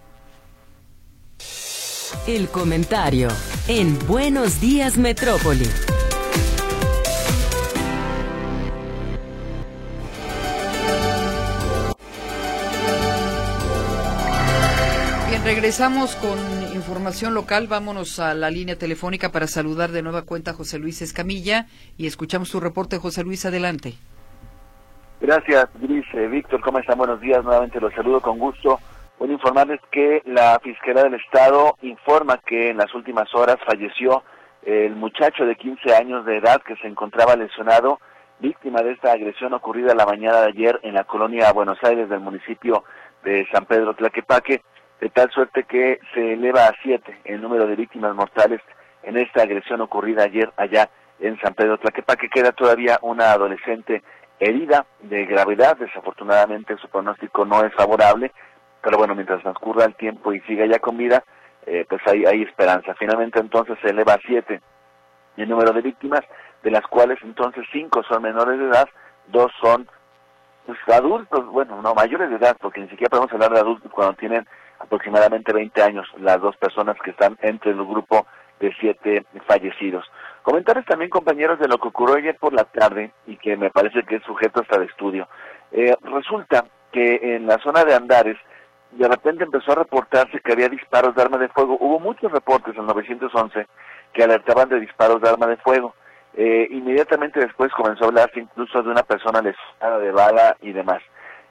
El 2.27 2.49
comentario 2.49 3.29
en 3.67 3.99
Buenos 4.07 4.61
Días 4.61 4.97
Metrópoli. 4.97 5.67
Bien, 15.29 15.45
regresamos 15.45 16.15
con 16.17 16.39
información 16.75 17.35
local. 17.35 17.67
Vámonos 17.67 18.19
a 18.19 18.33
la 18.35 18.51
línea 18.51 18.77
telefónica 18.77 19.31
para 19.31 19.47
saludar 19.47 19.93
de 19.93 20.03
nueva 20.03 20.23
cuenta 20.23 20.53
a 20.53 20.55
José 20.55 20.79
Luis 20.79 21.03
Escamilla 21.03 21.67
y 21.99 22.07
escuchamos 22.07 22.49
su 22.49 22.61
reporte. 22.61 22.99
José 22.99 23.25
Luis, 23.25 23.45
adelante. 23.45 23.99
Gracias, 25.21 25.67
Gris. 25.81 26.07
Eh, 26.15 26.29
Víctor, 26.29 26.61
¿cómo 26.61 26.79
están? 26.79 26.97
Buenos 26.97 27.21
días. 27.21 27.43
Nuevamente 27.43 27.81
los 27.81 27.93
saludo 27.93 28.21
con 28.21 28.39
gusto. 28.39 28.79
Bueno, 29.19 29.35
informarles 29.35 29.81
que 29.91 30.23
la 30.27 30.61
Fiscalía 30.63 31.03
del 31.03 31.15
Estado 31.15 31.75
informa 31.83 32.39
que 32.47 32.71
en 32.71 32.77
las 32.77 32.95
últimas 32.95 33.35
horas 33.35 33.57
falleció 33.67 34.23
el 34.63 34.95
muchacho 34.95 35.45
de 35.45 35.57
15 35.57 35.95
años 35.97 36.25
de 36.25 36.37
edad 36.37 36.63
que 36.63 36.77
se 36.77 36.87
encontraba 36.87 37.35
lesionado, 37.35 37.99
víctima 38.39 38.81
de 38.83 38.93
esta 38.93 39.11
agresión 39.11 39.53
ocurrida 39.55 39.93
la 39.95 40.07
mañana 40.07 40.43
de 40.43 40.49
ayer 40.49 40.79
en 40.85 40.95
la 40.95 41.03
colonia 41.03 41.53
Buenos 41.53 41.79
Aires 41.83 42.09
del 42.09 42.21
municipio 42.21 42.85
de 43.25 43.45
San 43.53 43.65
Pedro 43.67 43.95
Tlaquepaque, 43.95 44.63
de 45.01 45.09
tal 45.11 45.31
suerte 45.33 45.65
que 45.65 45.99
se 46.15 46.35
eleva 46.35 46.67
a 46.67 46.75
siete 46.83 47.19
el 47.25 47.41
número 47.41 47.67
de 47.67 47.75
víctimas 47.75 48.15
mortales 48.15 48.61
en 49.03 49.17
esta 49.17 49.43
agresión 49.43 49.81
ocurrida 49.81 50.25
ayer 50.25 50.53
allá 50.57 50.89
en 51.19 51.41
San 51.41 51.55
Pedro 51.55 51.79
Tlaquepaque. 51.79 52.29
Queda 52.29 52.53
todavía 52.53 53.01
una 53.03 53.33
adolescente 53.33 54.03
herida 54.41 54.87
de 55.01 55.27
gravedad, 55.27 55.77
desafortunadamente 55.77 56.77
su 56.79 56.89
pronóstico 56.89 57.45
no 57.45 57.65
es 57.65 57.75
favorable, 57.75 58.33
pero 58.83 58.99
bueno, 58.99 59.15
mientras 59.15 59.43
transcurra 59.43 59.85
el 59.85 59.95
tiempo 59.97 60.33
y 60.33 60.41
siga 60.41 60.67
ya 60.67 60.79
con 60.79 60.97
vida, 60.97 61.25
eh, 61.67 61.85
pues 61.89 62.01
hay, 62.07 62.25
hay 62.25 62.43
esperanza. 62.43 62.95
Finalmente 62.95 63.41
entonces 63.41 63.77
se 63.83 63.91
eleva 63.91 64.15
a 64.15 64.21
siete 64.27 64.61
el 65.37 65.49
número 65.49 65.73
de 65.73 65.83
víctimas, 65.83 66.23
de 66.63 66.71
las 66.71 66.87
cuales 66.87 67.19
entonces 67.23 67.65
cinco 67.73 68.03
son 68.03 68.23
menores 68.23 68.59
de 68.59 68.67
edad, 68.67 68.89
dos 69.29 69.53
son 69.61 69.89
pues, 70.67 70.79
adultos, 70.89 71.47
bueno, 71.47 71.81
no 71.81 71.95
mayores 71.95 72.31
de 72.31 72.37
edad, 72.37 72.57
porque 72.61 72.81
ni 72.81 72.89
siquiera 72.89 73.11
podemos 73.11 73.33
hablar 73.33 73.53
de 73.53 73.61
adultos 73.61 73.91
cuando 73.93 74.15
tienen 74.15 74.47
aproximadamente 74.79 75.53
20 75.53 75.83
años 75.83 76.07
las 76.19 76.41
dos 76.41 76.57
personas 76.57 76.97
que 77.03 77.11
están 77.11 77.39
entre 77.43 77.71
el 77.71 77.85
grupo 77.85 78.27
de 78.61 78.75
siete 78.81 79.25
fallecidos. 79.47 80.05
Comentarios 80.49 80.87
también, 80.87 81.11
compañeros, 81.11 81.59
de 81.59 81.69
lo 81.69 81.77
que 81.77 81.89
ocurrió 81.89 82.17
ayer 82.17 82.35
por 82.39 82.55
la 82.55 82.65
tarde 82.65 83.13
y 83.27 83.37
que 83.37 83.55
me 83.59 83.69
parece 83.69 84.03
que 84.05 84.17
es 84.17 84.23
sujeto 84.23 84.63
hasta 84.63 84.79
de 84.79 84.87
estudio. 84.87 85.29
Eh, 85.73 85.95
resulta 86.01 86.65
que 86.91 87.37
en 87.37 87.47
la 87.47 87.59
zona 87.59 87.85
de 87.85 87.95
Andares, 87.95 88.39
de 88.93 89.07
repente 89.07 89.45
empezó 89.45 89.73
a 89.73 89.83
reportarse 89.85 90.41
que 90.41 90.53
había 90.53 90.71
disparos 90.71 91.15
de 91.15 91.21
arma 91.21 91.37
de 91.37 91.51
fuego. 91.51 91.77
Hubo 91.79 92.01
muchos 92.01 92.33
reportes 92.33 92.75
en 92.79 92.87
911 92.87 93.67
que 94.15 94.25
alertaban 94.25 94.71
de 94.71 94.81
disparos 94.81 95.21
de 95.21 95.29
arma 95.29 95.49
de 95.49 95.59
fuego. 95.59 95.95
Eh, 96.33 96.67
inmediatamente 96.71 97.41
después 97.41 97.71
comenzó 97.73 98.05
a 98.05 98.09
hablarse 98.09 98.41
incluso 98.41 98.83
de 98.83 98.89
una 98.89 99.03
persona 99.03 99.43
lesionada 99.43 99.99
de 99.99 100.13
bala 100.13 100.57
y 100.63 100.73
demás. 100.73 101.03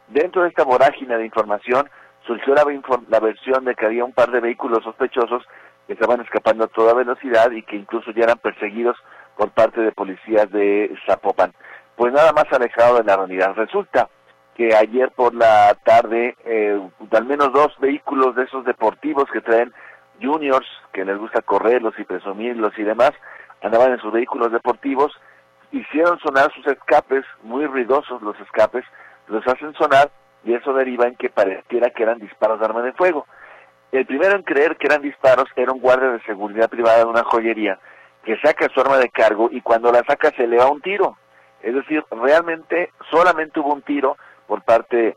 Dentro 0.08 0.42
de 0.42 0.50
esta 0.50 0.64
vorágine 0.64 1.20
de 1.20 1.26
información 1.26 1.88
surgió 2.26 2.56
la, 2.56 2.66
la 3.10 3.20
versión 3.20 3.64
de 3.64 3.76
que 3.76 3.86
había 3.86 4.04
un 4.04 4.14
par 4.14 4.32
de 4.32 4.40
vehículos 4.40 4.84
sospechosos 4.84 5.44
que 5.88 5.94
estaban 5.94 6.22
escapando 6.22 6.66
a 6.66 6.68
toda 6.68 6.94
velocidad 6.94 7.50
y 7.52 7.64
que 7.64 7.78
incluso 7.78 8.12
ya 8.12 8.24
eran 8.24 8.38
perseguidos 8.38 8.98
por 9.38 9.52
parte 9.52 9.82
de 9.82 9.92
policías 9.92 10.52
de 10.52 10.94
Zapopan. 11.06 11.54
Pues 11.96 12.14
nada 12.14 12.34
más 12.34 12.46
alejado 12.52 12.98
de 12.98 13.04
la 13.04 13.16
realidad. 13.16 13.54
Resulta 13.56 14.10
que 14.56 14.76
ayer 14.76 15.12
por 15.12 15.34
la 15.34 15.76
tarde 15.84 16.36
eh, 16.44 16.80
al 17.12 17.26
menos 17.26 17.54
dos 17.54 17.74
vehículos 17.80 18.36
de 18.36 18.44
esos 18.44 18.66
deportivos 18.66 19.26
que 19.32 19.42
traen 19.42 19.74
juniors, 20.22 20.68
que 20.94 21.06
les 21.06 21.18
gusta 21.18 21.42
correrlos 21.42 21.94
y 21.98 22.04
presumirlos 22.04 22.78
y 22.78 22.84
demás, 22.84 23.12
andaban 23.62 23.94
en 23.94 24.00
sus 24.00 24.12
vehículos 24.12 24.52
deportivos, 24.52 25.12
hicieron 25.72 26.20
sonar 26.20 26.52
sus 26.54 26.66
escapes, 26.68 27.24
muy 27.44 27.66
ruidosos 27.66 28.22
los 28.22 28.40
escapes, 28.40 28.84
los 29.28 29.46
hacen 29.48 29.74
sonar 29.76 30.10
y 30.44 30.54
eso 30.54 30.74
deriva 30.74 31.08
en 31.08 31.16
que 31.16 31.30
pareciera 31.30 31.90
que 31.92 32.04
eran 32.04 32.20
disparos 32.20 32.60
de 32.60 32.66
arma 32.66 32.82
de 32.82 32.94
fuego. 32.94 33.26
El 33.92 34.06
primero 34.06 34.36
en 34.36 34.44
creer 34.44 34.76
que 34.76 34.88
eran 34.88 35.02
disparos 35.02 35.46
era 35.56 35.72
un 35.72 35.80
guardia 35.80 36.10
de 36.10 36.22
seguridad 36.24 36.70
privada 36.70 37.00
de 37.00 37.06
una 37.06 37.24
joyería 37.24 37.80
que 38.24 38.38
saca 38.40 38.68
su 38.74 38.82
arma 38.82 38.98
de 38.98 39.10
cargo 39.10 39.48
y 39.52 39.62
cuando 39.62 39.92
la 39.92 40.04
saca 40.04 40.32
se 40.36 40.46
le 40.46 40.58
va 40.58 40.70
un 40.70 40.82
tiro. 40.82 41.18
Es 41.62 41.74
decir, 41.74 42.04
realmente 42.12 42.92
solamente 43.10 43.60
hubo 43.60 43.74
un 43.74 43.82
tiro 43.82 44.18
por 44.48 44.62
parte 44.64 45.16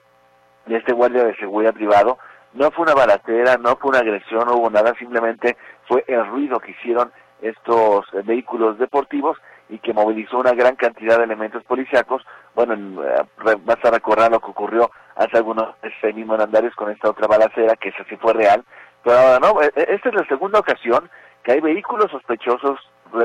de 0.66 0.76
este 0.76 0.92
guardia 0.92 1.24
de 1.24 1.34
seguridad 1.36 1.74
privado. 1.74 2.18
No 2.52 2.70
fue 2.70 2.84
una 2.84 2.94
balatera, 2.94 3.56
no 3.56 3.76
fue 3.76 3.90
una 3.90 3.98
agresión, 3.98 4.46
no 4.46 4.54
hubo 4.54 4.70
nada, 4.70 4.94
simplemente 4.94 5.56
fue 5.88 6.04
el 6.06 6.24
ruido 6.26 6.60
que 6.60 6.70
hicieron 6.70 7.12
estos 7.42 8.06
vehículos 8.24 8.78
deportivos 8.78 9.36
y 9.70 9.78
que 9.78 9.94
movilizó 9.94 10.38
una 10.38 10.52
gran 10.52 10.74
cantidad 10.76 11.18
de 11.18 11.24
elementos 11.24 11.62
policíacos. 11.64 12.22
Bueno, 12.54 12.74
eh, 13.04 13.24
vas 13.64 13.78
a 13.84 13.90
recordar 13.90 14.30
lo 14.30 14.40
que 14.40 14.50
ocurrió 14.50 14.90
hace 15.16 15.36
algunos 15.36 15.74
meses 15.82 16.14
mismo 16.14 16.34
Andares 16.34 16.74
con 16.74 16.90
esta 16.90 17.10
otra 17.10 17.28
balacera, 17.28 17.76
que 17.76 17.90
esa 17.90 18.04
sí 18.08 18.16
fue 18.16 18.32
real. 18.32 18.64
Pero 19.04 19.16
ahora 19.16 19.38
no, 19.38 19.62
e, 19.62 19.66
e, 19.76 19.94
esta 19.94 20.08
es 20.08 20.14
la 20.14 20.26
segunda 20.26 20.58
ocasión 20.58 21.08
que 21.42 21.52
hay 21.52 21.60
vehículos 21.60 22.10
sospechosos 22.10 22.78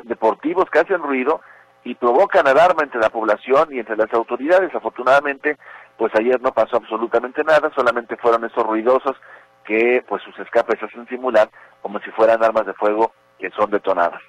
deportivos 0.04 0.70
que 0.70 0.80
hacen 0.80 1.02
ruido 1.02 1.42
y 1.84 1.96
provocan 1.96 2.48
alarma 2.48 2.84
entre 2.84 3.00
la 3.00 3.10
población 3.10 3.70
y 3.72 3.80
entre 3.80 3.98
las 3.98 4.12
autoridades. 4.14 4.74
Afortunadamente, 4.74 5.58
pues 5.98 6.14
ayer 6.16 6.40
no 6.42 6.52
pasó 6.52 6.78
absolutamente 6.78 7.44
nada, 7.44 7.72
solamente 7.76 8.18
fueron 8.18 8.46
esos 8.46 8.64
ruidosos 8.66 9.16
que 9.64 10.04
pues 10.08 10.22
sus 10.24 10.38
escapes 10.40 10.82
hacen 10.82 11.08
simular 11.08 11.50
como 11.82 12.00
si 12.00 12.12
fueran 12.12 12.44
armas 12.44 12.66
de 12.66 12.74
fuego 12.74 13.14
que 13.40 13.50
son 13.52 13.70
detonadas. 13.72 14.22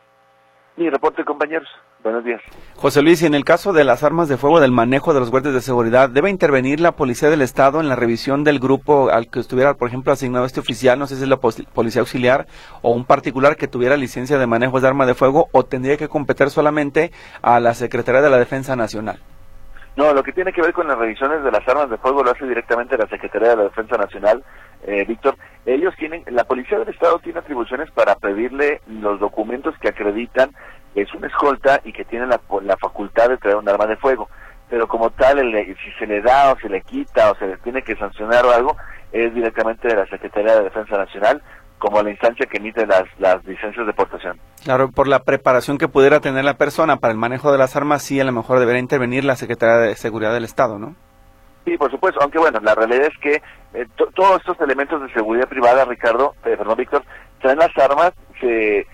Mi 0.76 0.90
reporte, 0.90 1.24
compañeros. 1.24 1.68
Buenos 2.06 2.22
días. 2.22 2.40
José 2.76 3.02
Luis, 3.02 3.20
y 3.22 3.26
en 3.26 3.34
el 3.34 3.44
caso 3.44 3.72
de 3.72 3.82
las 3.82 4.04
armas 4.04 4.28
de 4.28 4.36
fuego, 4.36 4.60
del 4.60 4.70
manejo 4.70 5.12
de 5.12 5.18
los 5.18 5.32
guardias 5.32 5.54
de 5.54 5.60
seguridad, 5.60 6.08
¿debe 6.08 6.30
intervenir 6.30 6.78
la 6.78 6.92
Policía 6.92 7.30
del 7.30 7.42
Estado 7.42 7.80
en 7.80 7.88
la 7.88 7.96
revisión 7.96 8.44
del 8.44 8.60
grupo 8.60 9.10
al 9.10 9.28
que 9.28 9.40
estuviera, 9.40 9.74
por 9.74 9.88
ejemplo, 9.88 10.12
asignado 10.12 10.44
este 10.44 10.60
oficial, 10.60 11.00
no 11.00 11.08
sé 11.08 11.16
si 11.16 11.24
es 11.24 11.28
la 11.28 11.38
Policía 11.38 12.02
Auxiliar 12.02 12.46
o 12.82 12.92
un 12.92 13.06
particular 13.06 13.56
que 13.56 13.66
tuviera 13.66 13.96
licencia 13.96 14.38
de 14.38 14.46
manejo 14.46 14.80
de 14.80 14.86
arma 14.86 15.04
de 15.04 15.14
fuego, 15.14 15.48
o 15.50 15.64
tendría 15.64 15.96
que 15.96 16.06
competir 16.06 16.48
solamente 16.50 17.10
a 17.42 17.58
la 17.58 17.74
Secretaría 17.74 18.22
de 18.22 18.30
la 18.30 18.38
Defensa 18.38 18.76
Nacional? 18.76 19.18
No, 19.96 20.14
lo 20.14 20.22
que 20.22 20.32
tiene 20.32 20.52
que 20.52 20.62
ver 20.62 20.74
con 20.74 20.86
las 20.86 20.98
revisiones 20.98 21.42
de 21.42 21.50
las 21.50 21.66
armas 21.66 21.90
de 21.90 21.98
fuego 21.98 22.22
lo 22.22 22.30
hace 22.30 22.46
directamente 22.46 22.96
la 22.96 23.08
Secretaría 23.08 23.48
de 23.48 23.56
la 23.56 23.62
Defensa 23.64 23.96
Nacional, 23.96 24.44
eh, 24.86 25.04
Víctor. 25.08 25.34
Ellos 25.64 25.92
tienen, 25.98 26.22
la 26.28 26.44
Policía 26.44 26.78
del 26.78 26.90
Estado 26.90 27.18
tiene 27.18 27.40
atribuciones 27.40 27.90
para 27.90 28.14
pedirle 28.14 28.80
los 28.86 29.18
documentos 29.18 29.74
que 29.80 29.88
acreditan 29.88 30.50
es 30.96 31.12
una 31.14 31.28
escolta 31.28 31.80
y 31.84 31.92
que 31.92 32.04
tiene 32.04 32.26
la, 32.26 32.40
la 32.62 32.76
facultad 32.78 33.28
de 33.28 33.36
traer 33.36 33.56
un 33.56 33.68
arma 33.68 33.86
de 33.86 33.96
fuego. 33.96 34.28
Pero 34.68 34.88
como 34.88 35.10
tal, 35.10 35.38
si 35.52 35.92
se 35.98 36.06
le 36.06 36.20
da 36.22 36.52
o 36.52 36.58
se 36.58 36.68
le 36.68 36.80
quita 36.80 37.30
o 37.30 37.36
se 37.36 37.46
le 37.46 37.56
tiene 37.58 37.82
que 37.82 37.94
sancionar 37.96 38.44
o 38.44 38.50
algo, 38.50 38.76
es 39.12 39.32
directamente 39.32 39.86
de 39.86 39.94
la 39.94 40.06
Secretaría 40.06 40.56
de 40.56 40.64
Defensa 40.64 40.96
Nacional 40.96 41.40
como 41.78 42.02
la 42.02 42.10
instancia 42.10 42.46
que 42.46 42.56
emite 42.56 42.86
las, 42.86 43.04
las 43.18 43.44
licencias 43.44 43.86
de 43.86 43.92
portación. 43.92 44.40
Claro, 44.64 44.90
por 44.90 45.06
la 45.06 45.20
preparación 45.20 45.78
que 45.78 45.88
pudiera 45.88 46.20
tener 46.20 46.44
la 46.44 46.54
persona 46.54 46.96
para 46.96 47.12
el 47.12 47.18
manejo 47.18 47.52
de 47.52 47.58
las 47.58 47.76
armas, 47.76 48.02
sí, 48.02 48.18
a 48.18 48.24
lo 48.24 48.32
mejor 48.32 48.58
debería 48.58 48.80
intervenir 48.80 49.24
la 49.24 49.36
Secretaría 49.36 49.76
de 49.76 49.94
Seguridad 49.94 50.32
del 50.32 50.44
Estado, 50.44 50.78
¿no? 50.78 50.96
Sí, 51.66 51.76
por 51.76 51.90
supuesto, 51.90 52.20
aunque 52.22 52.38
bueno, 52.38 52.60
la 52.62 52.74
realidad 52.74 53.08
es 53.12 53.18
que 53.18 53.42
eh, 53.74 53.86
todos 54.14 54.40
estos 54.40 54.58
elementos 54.60 55.02
de 55.02 55.12
seguridad 55.12 55.48
privada, 55.48 55.84
Ricardo, 55.84 56.34
eh, 56.44 56.56
perdón, 56.56 56.76
Víctor, 56.76 57.02
traen 57.40 57.58
las 57.58 57.76
armas, 57.76 58.12
se, 58.40 58.86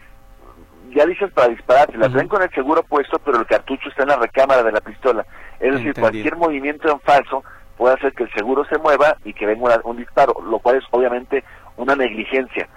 ya 0.94 1.06
dices 1.06 1.32
para 1.32 1.48
disparar, 1.48 1.90
se 1.90 1.98
las 1.98 2.12
traen 2.12 2.28
con 2.28 2.42
el 2.42 2.50
seguro 2.50 2.82
puesto, 2.82 3.18
pero 3.18 3.38
el 3.38 3.46
cartucho 3.46 3.88
está 3.88 4.02
en 4.02 4.10
la 4.10 4.16
recámara 4.16 4.62
de 4.62 4.72
la 4.72 4.80
pistola. 4.80 5.26
Es 5.60 5.74
decir, 5.74 5.94
cualquier 5.94 6.36
movimiento 6.36 6.90
en 6.90 7.00
falso 7.00 7.44
puede 7.76 7.94
hacer 7.94 8.12
que 8.12 8.24
el 8.24 8.32
seguro 8.32 8.64
se 8.66 8.78
mueva 8.78 9.16
y 9.24 9.32
que 9.32 9.46
venga 9.46 9.80
un 9.84 9.96
disparo, 9.96 10.34
lo 10.44 10.58
cual 10.58 10.76
es 10.76 10.84
obviamente 10.90 11.44
una 11.76 11.96
negligencia 11.96 12.68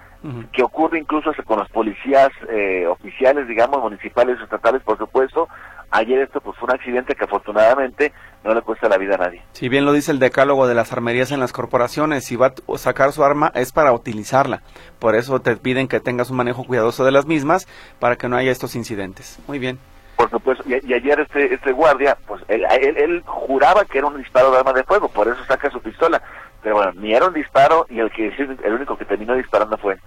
que 0.52 0.62
ocurre 0.62 0.98
incluso 0.98 1.30
con 1.44 1.58
los 1.58 1.68
policías 1.70 2.30
eh, 2.48 2.86
oficiales, 2.86 3.46
digamos, 3.46 3.80
municipales, 3.80 4.40
estatales, 4.40 4.82
por 4.82 4.98
supuesto. 4.98 5.48
Ayer 5.90 6.20
esto 6.20 6.40
pues 6.40 6.56
fue 6.58 6.68
un 6.68 6.74
accidente 6.74 7.14
que 7.14 7.24
afortunadamente 7.24 8.12
no 8.44 8.54
le 8.54 8.62
cuesta 8.62 8.88
la 8.88 8.98
vida 8.98 9.14
a 9.14 9.18
nadie. 9.18 9.42
Si 9.52 9.68
bien 9.68 9.84
lo 9.84 9.92
dice 9.92 10.12
el 10.12 10.18
decálogo 10.18 10.66
de 10.66 10.74
las 10.74 10.92
armerías 10.92 11.30
en 11.32 11.40
las 11.40 11.52
corporaciones, 11.52 12.24
si 12.24 12.36
va 12.36 12.48
a 12.48 12.78
sacar 12.78 13.12
su 13.12 13.24
arma 13.24 13.52
es 13.54 13.72
para 13.72 13.92
utilizarla. 13.92 14.62
Por 14.98 15.14
eso 15.14 15.40
te 15.40 15.56
piden 15.56 15.88
que 15.88 16.00
tengas 16.00 16.30
un 16.30 16.36
manejo 16.36 16.64
cuidadoso 16.64 17.04
de 17.04 17.12
las 17.12 17.26
mismas 17.26 17.66
para 17.98 18.16
que 18.16 18.28
no 18.28 18.36
haya 18.36 18.50
estos 18.50 18.74
incidentes. 18.74 19.38
Muy 19.46 19.58
bien. 19.58 19.78
Por 20.16 20.30
supuesto, 20.30 20.64
y, 20.66 20.74
ayer 20.94 21.20
este, 21.20 21.52
este 21.52 21.72
guardia, 21.72 22.16
pues 22.26 22.42
él, 22.48 22.64
él, 22.70 23.22
juraba 23.26 23.84
que 23.84 23.98
era 23.98 24.06
un 24.06 24.16
disparo 24.16 24.50
de 24.50 24.58
arma 24.58 24.72
de 24.72 24.82
fuego, 24.82 25.08
por 25.08 25.28
eso 25.28 25.44
saca 25.44 25.70
su 25.70 25.80
pistola. 25.80 26.22
Pero 26.62 26.76
bueno, 26.76 26.92
ni 26.96 27.12
era 27.12 27.26
un 27.26 27.34
disparo 27.34 27.86
y 27.90 28.00
el, 28.00 28.10
que, 28.10 28.28
el 28.28 28.72
único 28.72 28.96
que 28.96 29.04
terminó 29.04 29.34
disparando 29.34 29.76
fue. 29.76 29.98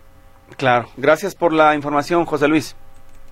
Claro, 0.58 0.88
gracias 0.98 1.36
por 1.36 1.54
la 1.54 1.76
información, 1.76 2.26
José 2.26 2.48
Luis. 2.48 2.76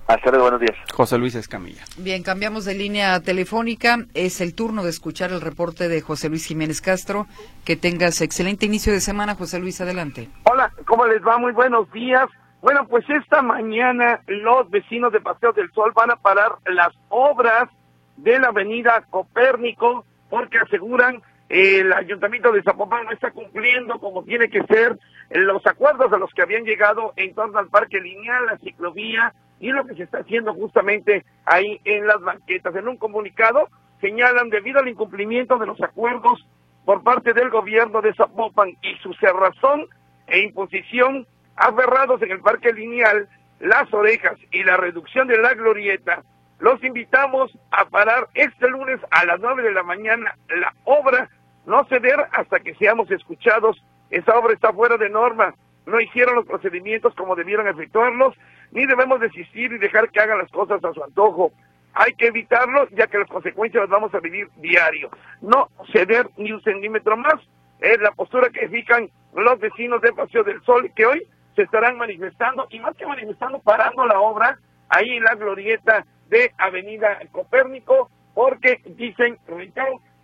Hasta 0.08 0.30
luego, 0.30 0.44
buenos 0.44 0.60
días. 0.62 0.74
José 0.94 1.18
Luis 1.18 1.34
Escamilla. 1.34 1.84
Bien, 1.98 2.22
cambiamos 2.22 2.64
de 2.64 2.74
línea 2.74 3.20
telefónica. 3.20 3.98
Es 4.14 4.40
el 4.40 4.54
turno 4.54 4.82
de 4.82 4.88
escuchar 4.88 5.32
el 5.32 5.42
reporte 5.42 5.86
de 5.86 6.00
José 6.00 6.30
Luis 6.30 6.46
Jiménez 6.46 6.80
Castro. 6.80 7.26
Que 7.66 7.76
tengas 7.76 8.22
excelente 8.22 8.64
inicio 8.64 8.90
de 8.90 9.00
semana, 9.00 9.34
José 9.34 9.58
Luis, 9.58 9.82
adelante. 9.82 10.30
Hola, 10.44 10.72
¿cómo 10.86 11.06
les 11.06 11.20
va? 11.22 11.36
Muy 11.36 11.52
buenos 11.52 11.92
días. 11.92 12.26
Bueno, 12.62 12.86
pues 12.88 13.04
esta 13.10 13.42
mañana 13.42 14.22
los 14.26 14.70
vecinos 14.70 15.12
de 15.12 15.20
Paseo 15.20 15.52
del 15.52 15.70
Sol 15.72 15.92
van 15.94 16.10
a 16.10 16.16
parar 16.16 16.52
las 16.64 16.94
obras 17.10 17.68
de 18.16 18.38
la 18.38 18.48
avenida 18.48 19.04
Copérnico 19.10 20.06
porque 20.30 20.56
aseguran 20.56 21.20
el 21.50 21.92
ayuntamiento 21.92 22.50
de 22.50 22.62
Zapopan 22.62 23.04
no 23.04 23.12
está 23.12 23.30
cumpliendo 23.30 23.98
como 24.00 24.24
tiene 24.24 24.48
que 24.48 24.62
ser 24.64 24.98
los 25.30 25.66
acuerdos 25.66 26.12
a 26.12 26.18
los 26.18 26.32
que 26.32 26.42
habían 26.42 26.64
llegado 26.64 27.12
en 27.16 27.34
torno 27.34 27.58
al 27.58 27.68
parque 27.68 28.00
lineal, 28.00 28.46
la 28.46 28.58
ciclovía 28.58 29.34
y 29.60 29.70
lo 29.70 29.84
que 29.86 29.94
se 29.94 30.04
está 30.04 30.18
haciendo 30.18 30.54
justamente 30.54 31.24
ahí 31.44 31.80
en 31.84 32.06
las 32.06 32.20
banquetas. 32.20 32.74
En 32.76 32.88
un 32.88 32.96
comunicado 32.96 33.68
señalan 34.00 34.50
debido 34.50 34.80
al 34.80 34.88
incumplimiento 34.88 35.58
de 35.58 35.66
los 35.66 35.80
acuerdos 35.80 36.46
por 36.84 37.02
parte 37.02 37.32
del 37.32 37.50
gobierno 37.50 38.00
de 38.00 38.14
Zapopan 38.14 38.70
y 38.82 38.94
su 39.02 39.12
cerrazón 39.14 39.86
e 40.26 40.40
imposición 40.40 41.26
aferrados 41.56 42.22
en 42.22 42.30
el 42.30 42.40
parque 42.40 42.72
lineal, 42.72 43.28
las 43.60 43.92
orejas 43.92 44.38
y 44.52 44.62
la 44.62 44.76
reducción 44.76 45.26
de 45.26 45.38
la 45.38 45.54
glorieta, 45.54 46.22
los 46.60 46.82
invitamos 46.82 47.56
a 47.70 47.84
parar 47.84 48.28
este 48.34 48.68
lunes 48.68 49.00
a 49.10 49.24
las 49.24 49.40
nueve 49.40 49.62
de 49.62 49.72
la 49.72 49.82
mañana 49.82 50.34
la 50.48 50.74
obra, 50.84 51.28
no 51.66 51.84
ceder 51.84 52.16
hasta 52.32 52.60
que 52.60 52.74
seamos 52.74 53.10
escuchados. 53.10 53.80
Esa 54.10 54.36
obra 54.38 54.54
está 54.54 54.72
fuera 54.72 54.96
de 54.96 55.10
norma, 55.10 55.54
no 55.86 56.00
hicieron 56.00 56.36
los 56.36 56.46
procedimientos 56.46 57.14
como 57.14 57.36
debieron 57.36 57.68
efectuarlos, 57.68 58.34
ni 58.70 58.86
debemos 58.86 59.20
desistir 59.20 59.72
y 59.72 59.78
dejar 59.78 60.10
que 60.10 60.20
hagan 60.20 60.38
las 60.38 60.50
cosas 60.50 60.82
a 60.84 60.92
su 60.92 61.02
antojo. 61.02 61.52
Hay 61.94 62.12
que 62.14 62.26
evitarlo, 62.26 62.88
ya 62.90 63.06
que 63.06 63.18
las 63.18 63.28
consecuencias 63.28 63.82
las 63.82 63.90
vamos 63.90 64.14
a 64.14 64.20
vivir 64.20 64.48
diario. 64.56 65.10
No 65.40 65.68
ceder 65.92 66.28
ni 66.36 66.52
un 66.52 66.62
centímetro 66.62 67.16
más. 67.16 67.34
Es 67.80 68.00
la 68.00 68.12
postura 68.12 68.50
que 68.50 68.68
fijan 68.68 69.08
los 69.34 69.58
vecinos 69.58 70.00
de 70.02 70.12
Paseo 70.12 70.44
del 70.44 70.62
Sol, 70.62 70.90
que 70.94 71.06
hoy 71.06 71.26
se 71.56 71.62
estarán 71.62 71.96
manifestando, 71.96 72.66
y 72.70 72.78
más 72.80 72.96
que 72.96 73.06
manifestando, 73.06 73.58
parando 73.60 74.06
la 74.06 74.20
obra 74.20 74.58
ahí 74.88 75.16
en 75.16 75.24
la 75.24 75.34
glorieta 75.34 76.04
de 76.28 76.52
Avenida 76.58 77.18
Copérnico, 77.32 78.10
porque 78.34 78.80
dicen, 78.84 79.38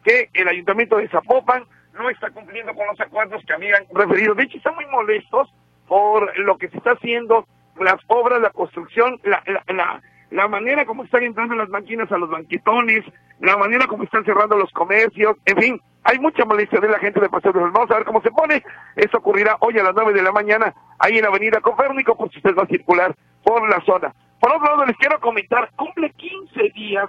que 0.04 0.28
el 0.34 0.48
ayuntamiento 0.48 0.96
de 0.96 1.08
Zapopan 1.08 1.64
no 1.94 2.10
está 2.10 2.30
cumpliendo 2.30 2.74
con 2.74 2.86
los 2.86 3.00
acuerdos 3.00 3.42
que 3.46 3.52
habían 3.54 3.84
referido. 3.92 4.34
De 4.34 4.44
hecho, 4.44 4.58
están 4.58 4.74
muy 4.74 4.86
molestos 4.86 5.52
por 5.88 6.38
lo 6.38 6.56
que 6.58 6.68
se 6.68 6.76
está 6.76 6.92
haciendo, 6.92 7.46
las 7.80 7.96
obras, 8.08 8.40
la 8.40 8.50
construcción, 8.50 9.20
la, 9.24 9.42
la, 9.68 10.00
la, 10.30 10.48
manera 10.48 10.84
como 10.84 11.04
están 11.04 11.22
entrando 11.22 11.54
las 11.54 11.68
máquinas 11.68 12.10
a 12.12 12.18
los 12.18 12.30
banquetones, 12.30 13.04
la 13.40 13.56
manera 13.56 13.86
como 13.86 14.04
están 14.04 14.24
cerrando 14.24 14.56
los 14.56 14.70
comercios, 14.72 15.36
en 15.44 15.56
fin, 15.56 15.80
hay 16.04 16.18
mucha 16.18 16.44
molestia 16.44 16.80
de 16.80 16.88
la 16.88 16.98
gente 16.98 17.20
de 17.20 17.28
Paseo 17.28 17.52
de 17.52 17.60
los 17.60 17.72
Vamos 17.72 17.90
a 17.90 17.96
ver 17.96 18.04
cómo 18.04 18.20
se 18.20 18.30
pone. 18.30 18.62
Esto 18.94 19.18
ocurrirá 19.18 19.56
hoy 19.60 19.78
a 19.78 19.82
las 19.82 19.94
nueve 19.94 20.12
de 20.12 20.22
la 20.22 20.32
mañana, 20.32 20.74
ahí 20.98 21.16
en 21.16 21.22
la 21.22 21.28
Avenida 21.28 21.60
Copérnico, 21.60 22.16
por 22.16 22.30
si 22.30 22.38
usted 22.38 22.54
va 22.54 22.64
a 22.64 22.66
circular 22.66 23.14
por 23.42 23.68
la 23.68 23.80
zona. 23.84 24.14
Por 24.38 24.52
otro 24.52 24.66
lado, 24.66 24.84
les 24.84 24.96
quiero 24.98 25.18
comentar, 25.20 25.70
cumple 25.76 26.10
15 26.10 26.70
días 26.74 27.08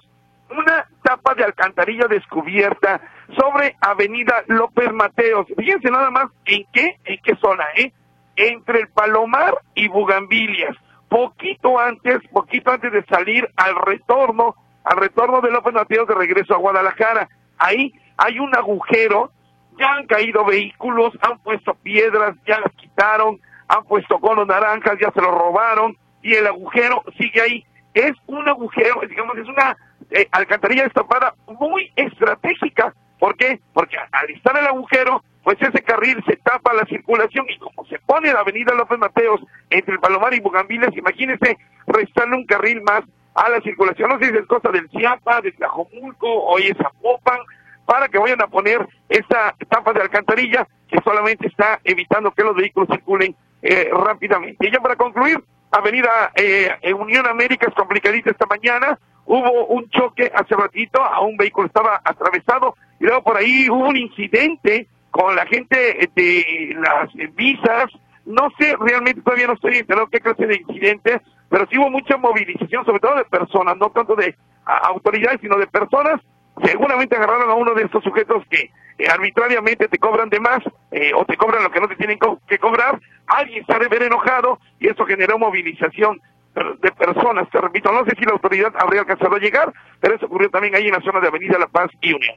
una 0.49 0.87
tapa 1.03 1.33
de 1.33 1.43
alcantarilla 1.43 2.07
descubierta 2.07 3.01
sobre 3.37 3.75
Avenida 3.81 4.43
López 4.47 4.91
Mateos. 4.93 5.47
Fíjense 5.57 5.89
nada 5.89 6.11
más 6.11 6.27
en 6.45 6.65
qué, 6.71 6.97
en 7.05 7.19
qué 7.23 7.35
zona, 7.37 7.65
¿eh? 7.75 7.91
Entre 8.35 8.81
el 8.81 8.87
Palomar 8.89 9.57
y 9.73 9.87
Bugambilias. 9.87 10.75
Poquito 11.09 11.79
antes, 11.79 12.19
poquito 12.31 12.71
antes 12.71 12.91
de 12.91 13.05
salir 13.05 13.49
al 13.55 13.75
retorno, 13.85 14.55
al 14.83 14.97
retorno 14.97 15.41
de 15.41 15.51
López 15.51 15.73
Mateos 15.73 16.07
de 16.07 16.15
regreso 16.15 16.53
a 16.53 16.57
Guadalajara. 16.57 17.29
Ahí 17.57 17.93
hay 18.17 18.39
un 18.39 18.55
agujero, 18.55 19.31
ya 19.77 19.93
han 19.93 20.07
caído 20.07 20.45
vehículos, 20.45 21.13
han 21.21 21.39
puesto 21.39 21.73
piedras, 21.75 22.35
ya 22.45 22.59
las 22.59 22.73
quitaron, 22.73 23.39
han 23.67 23.83
puesto 23.85 24.19
conos 24.19 24.47
naranjas, 24.47 24.97
ya 24.99 25.11
se 25.11 25.21
lo 25.21 25.31
robaron, 25.31 25.97
y 26.21 26.33
el 26.33 26.47
agujero 26.47 27.03
sigue 27.17 27.41
ahí. 27.41 27.65
Es 27.93 28.13
un 28.27 28.47
agujero, 28.47 29.01
digamos, 29.07 29.37
es 29.37 29.47
una 29.47 29.77
eh, 30.11 30.27
alcantarilla 30.31 30.83
destapada 30.83 31.33
muy 31.47 31.91
estratégica. 31.95 32.93
¿Por 33.19 33.35
qué? 33.37 33.59
Porque 33.73 33.97
al 33.97 34.29
estar 34.29 34.57
el 34.57 34.67
agujero, 34.67 35.23
pues 35.45 35.61
ese 35.61 35.83
carril 35.83 36.21
se 36.25 36.37
tapa 36.37 36.73
la 36.73 36.85
circulación 36.85 37.45
y 37.47 37.59
como 37.59 37.85
se 37.85 37.99
pone 37.99 38.33
la 38.33 38.39
avenida 38.39 38.73
López 38.73 38.97
Mateos 38.97 39.39
entre 39.69 39.93
el 39.93 39.99
Palomar 39.99 40.33
y 40.33 40.39
Bugambiles, 40.39 40.97
imagínense 40.97 41.59
restarle 41.85 42.35
un 42.35 42.47
carril 42.47 42.81
más 42.81 43.03
a 43.35 43.47
la 43.49 43.61
circulación. 43.61 44.09
No 44.09 44.17
sé 44.17 44.31
si 44.31 44.37
es 44.37 44.47
cosa 44.47 44.71
del 44.71 44.89
Chiapa, 44.89 45.41
de 45.41 45.51
Tlajomulco 45.51 46.27
o 46.27 46.57
es 46.57 46.75
Zapopan, 46.75 47.37
para 47.85 48.07
que 48.07 48.17
vayan 48.17 48.41
a 48.41 48.47
poner 48.47 48.87
esa 49.07 49.55
tapa 49.69 49.93
de 49.93 50.01
alcantarilla 50.01 50.67
que 50.87 50.97
solamente 51.03 51.45
está 51.45 51.79
evitando 51.83 52.31
que 52.31 52.41
los 52.41 52.55
vehículos 52.55 52.89
circulen 52.89 53.35
eh, 53.61 53.91
rápidamente. 53.93 54.67
Y 54.67 54.71
ya 54.71 54.79
para 54.79 54.95
concluir, 54.95 55.43
Avenida 55.69 56.31
eh, 56.33 56.71
Unión 56.97 57.27
América 57.27 57.67
es 57.69 57.75
complicadita 57.75 58.31
esta 58.31 58.47
mañana. 58.47 58.97
Hubo 59.27 59.67
un 59.67 59.87
choque 59.91 60.31
hace 60.33 60.55
ratito, 60.55 61.03
a 61.03 61.21
un 61.21 61.37
vehículo 61.37 61.67
estaba 61.67 62.01
atravesado 62.03 62.75
y 62.99 63.03
luego 63.03 63.21
por 63.21 63.37
ahí 63.37 63.69
hubo 63.69 63.89
un 63.89 63.97
incidente 63.97 64.87
con 65.15 65.33
la 65.33 65.45
gente 65.45 66.09
de 66.13 66.75
las 66.77 67.09
visas. 67.35 67.85
No 68.25 68.49
sé, 68.59 68.75
realmente 68.77 69.21
todavía 69.21 69.47
no 69.47 69.53
estoy 69.53 69.77
enterado 69.77 70.07
qué 70.07 70.19
clase 70.19 70.45
de 70.45 70.57
incidente, 70.57 71.21
pero 71.47 71.65
sí 71.71 71.77
hubo 71.77 71.89
mucha 71.89 72.17
movilización, 72.17 72.83
sobre 72.83 72.99
todo 72.99 73.15
de 73.15 73.23
personas, 73.23 73.77
no 73.77 73.91
tanto 73.91 74.13
de 74.17 74.35
autoridades, 74.65 75.39
sino 75.39 75.55
de 75.55 75.67
personas. 75.67 76.19
Seguramente 76.61 77.15
agarraron 77.15 77.49
a 77.49 77.53
uno 77.53 77.73
de 77.73 77.83
estos 77.83 78.03
sujetos 78.03 78.43
que 78.49 78.71
eh, 78.97 79.07
arbitrariamente 79.09 79.87
te 79.87 79.99
cobran 79.99 80.29
de 80.29 80.41
más 80.41 80.59
eh, 80.91 81.11
o 81.15 81.23
te 81.23 81.37
cobran 81.37 81.63
lo 81.63 81.71
que 81.71 81.79
no 81.79 81.87
te 81.87 81.95
tienen 81.95 82.19
que 82.45 82.59
cobrar. 82.59 82.99
Alguien 83.27 83.65
sale 83.67 83.87
ver 83.87 84.03
enojado 84.03 84.59
y 84.81 84.89
eso 84.89 85.05
generó 85.05 85.39
movilización 85.39 86.19
de 86.55 86.91
personas. 86.91 87.49
Te 87.51 87.61
repito, 87.61 87.89
no 87.89 88.03
sé 88.03 88.11
si 88.19 88.25
la 88.25 88.33
autoridad 88.33 88.73
habría 88.77 89.01
alcanzado 89.01 89.35
a 89.37 89.39
llegar, 89.39 89.71
pero 90.01 90.15
eso 90.15 90.25
ocurrió 90.25 90.49
también 90.49 90.75
ahí 90.75 90.87
en 90.87 90.93
la 90.93 91.01
zona 91.01 91.21
de 91.21 91.29
Avenida 91.29 91.57
La 91.57 91.67
Paz 91.67 91.89
y 92.01 92.13
Unión. 92.13 92.35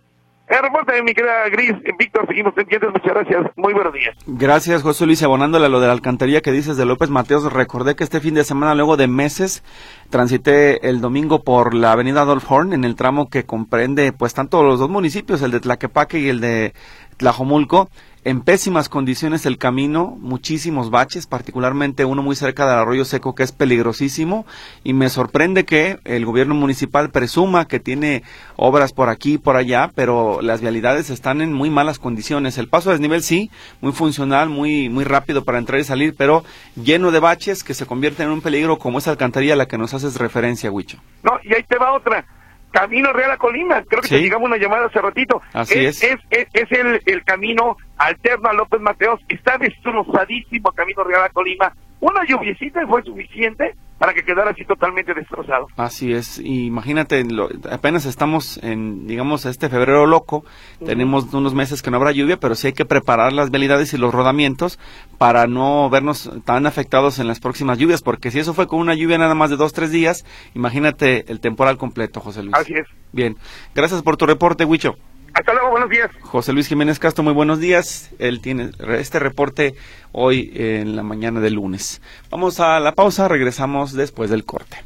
El 0.48 0.62
reporte 0.62 1.02
mi 1.02 1.12
querida 1.12 1.46
Gris, 1.50 1.74
Víctor, 1.98 2.26
seguimos 2.26 2.54
pendientes, 2.54 2.88
muchas 2.90 3.12
gracias, 3.12 3.50
muy 3.56 3.74
buenos 3.74 3.92
días. 3.92 4.16
Gracias, 4.26 4.82
José 4.82 5.04
Luis, 5.04 5.22
abonándole 5.22 5.66
a 5.66 5.68
lo 5.68 5.78
de 5.78 5.88
la 5.88 5.92
alcantarilla 5.92 6.40
que 6.40 6.52
dices 6.52 6.78
de 6.78 6.86
López 6.86 7.10
Mateos, 7.10 7.52
recordé 7.52 7.96
que 7.96 8.04
este 8.04 8.18
fin 8.20 8.32
de 8.32 8.44
semana, 8.44 8.74
luego 8.74 8.96
de 8.96 9.08
meses, 9.08 9.62
transité 10.08 10.88
el 10.88 11.02
domingo 11.02 11.44
por 11.44 11.74
la 11.74 11.92
avenida 11.92 12.22
Adolf 12.22 12.50
Horn, 12.50 12.72
en 12.72 12.84
el 12.84 12.96
tramo 12.96 13.28
que 13.28 13.44
comprende, 13.44 14.12
pues, 14.12 14.32
tanto 14.32 14.62
los 14.62 14.78
dos 14.80 14.88
municipios, 14.88 15.42
el 15.42 15.50
de 15.50 15.60
Tlaquepaque 15.60 16.18
y 16.18 16.28
el 16.30 16.40
de 16.40 16.72
Tlajomulco, 17.18 17.90
en 18.28 18.42
pésimas 18.42 18.90
condiciones 18.90 19.46
el 19.46 19.56
camino, 19.56 20.14
muchísimos 20.20 20.90
baches, 20.90 21.26
particularmente 21.26 22.04
uno 22.04 22.22
muy 22.22 22.36
cerca 22.36 22.68
del 22.68 22.78
arroyo 22.78 23.06
seco 23.06 23.34
que 23.34 23.42
es 23.42 23.52
peligrosísimo 23.52 24.44
y 24.84 24.92
me 24.92 25.08
sorprende 25.08 25.64
que 25.64 25.98
el 26.04 26.26
gobierno 26.26 26.54
municipal 26.54 27.08
presuma 27.08 27.66
que 27.66 27.80
tiene 27.80 28.22
obras 28.56 28.92
por 28.92 29.08
aquí 29.08 29.34
y 29.34 29.38
por 29.38 29.56
allá, 29.56 29.90
pero 29.94 30.42
las 30.42 30.60
vialidades 30.60 31.08
están 31.08 31.40
en 31.40 31.54
muy 31.54 31.70
malas 31.70 31.98
condiciones. 31.98 32.58
El 32.58 32.68
paso 32.68 32.90
a 32.90 32.92
desnivel 32.92 33.22
sí, 33.22 33.50
muy 33.80 33.92
funcional, 33.92 34.50
muy 34.50 34.90
muy 34.90 35.04
rápido 35.04 35.42
para 35.42 35.56
entrar 35.56 35.80
y 35.80 35.84
salir, 35.84 36.14
pero 36.14 36.44
lleno 36.76 37.10
de 37.10 37.20
baches 37.20 37.64
que 37.64 37.72
se 37.72 37.86
convierten 37.86 38.26
en 38.26 38.32
un 38.34 38.40
peligro 38.42 38.78
como 38.78 38.98
esa 38.98 39.10
alcantarilla 39.10 39.54
a 39.54 39.56
la 39.56 39.68
que 39.68 39.78
nos 39.78 39.94
haces 39.94 40.16
referencia, 40.16 40.70
Huicho. 40.70 40.98
No, 41.22 41.32
y 41.42 41.54
ahí 41.54 41.62
te 41.62 41.78
va 41.78 41.94
otra 41.94 42.26
Camino 42.70 43.12
Real 43.12 43.30
a 43.30 43.36
Colima, 43.36 43.82
creo 43.82 44.02
que 44.02 44.08
te 44.08 44.20
llegamos 44.20 44.46
una 44.46 44.56
llamada 44.56 44.86
hace 44.86 45.00
ratito. 45.00 45.40
Así 45.52 45.86
es. 45.86 46.02
Es, 46.02 46.18
es, 46.30 46.72
el, 46.72 47.00
el, 47.06 47.24
camino 47.24 47.76
alterno 47.96 48.48
a 48.48 48.52
López 48.52 48.80
Mateos, 48.80 49.20
está 49.28 49.58
destrozadísimo 49.58 50.72
Camino 50.72 51.04
Real 51.04 51.24
a 51.24 51.30
Colima. 51.30 51.72
Una 52.00 52.24
lluviecita 52.24 52.86
fue 52.86 53.02
suficiente 53.02 53.74
para 53.98 54.14
que 54.14 54.22
quedara 54.22 54.50
así 54.50 54.64
totalmente 54.64 55.12
destrozado. 55.12 55.66
Así 55.76 56.12
es, 56.12 56.38
imagínate, 56.38 57.26
apenas 57.70 58.06
estamos 58.06 58.58
en, 58.62 59.06
digamos, 59.06 59.44
este 59.46 59.68
febrero 59.68 60.06
loco, 60.06 60.44
tenemos 60.84 61.32
unos 61.34 61.54
meses 61.54 61.82
que 61.82 61.90
no 61.90 61.96
habrá 61.96 62.12
lluvia, 62.12 62.38
pero 62.38 62.54
sí 62.54 62.68
hay 62.68 62.72
que 62.72 62.84
preparar 62.84 63.32
las 63.32 63.50
vialidades 63.50 63.92
y 63.92 63.98
los 63.98 64.14
rodamientos 64.14 64.78
para 65.18 65.46
no 65.46 65.90
vernos 65.90 66.30
tan 66.44 66.66
afectados 66.66 67.18
en 67.18 67.26
las 67.26 67.40
próximas 67.40 67.78
lluvias, 67.78 68.02
porque 68.02 68.30
si 68.30 68.38
eso 68.38 68.54
fue 68.54 68.66
con 68.66 68.78
una 68.78 68.94
lluvia 68.94 69.18
nada 69.18 69.34
más 69.34 69.50
de 69.50 69.56
dos, 69.56 69.72
tres 69.72 69.90
días, 69.90 70.24
imagínate 70.54 71.30
el 71.30 71.40
temporal 71.40 71.76
completo, 71.76 72.20
José 72.20 72.42
Luis. 72.42 72.54
Así 72.54 72.74
es. 72.74 72.86
Bien, 73.12 73.36
gracias 73.74 74.02
por 74.02 74.16
tu 74.16 74.26
reporte, 74.26 74.64
Huicho. 74.64 74.96
Hasta 75.38 75.52
luego, 75.52 75.70
buenos 75.70 75.88
días. 75.88 76.10
José 76.22 76.52
Luis 76.52 76.66
Jiménez 76.66 76.98
Castro, 76.98 77.22
muy 77.22 77.32
buenos 77.32 77.60
días. 77.60 78.10
Él 78.18 78.40
tiene 78.40 78.72
este 78.98 79.20
reporte 79.20 79.76
hoy 80.10 80.50
en 80.56 80.96
la 80.96 81.04
mañana 81.04 81.38
del 81.38 81.54
lunes. 81.54 82.02
Vamos 82.28 82.58
a 82.58 82.80
la 82.80 82.92
pausa, 82.92 83.28
regresamos 83.28 83.92
después 83.92 84.30
del 84.30 84.44
corte. 84.44 84.78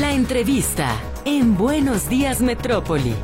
La 0.00 0.12
entrevista 0.12 0.94
en 1.24 1.56
Buenos 1.56 2.10
Días 2.10 2.42
Metrópoli. 2.42 3.14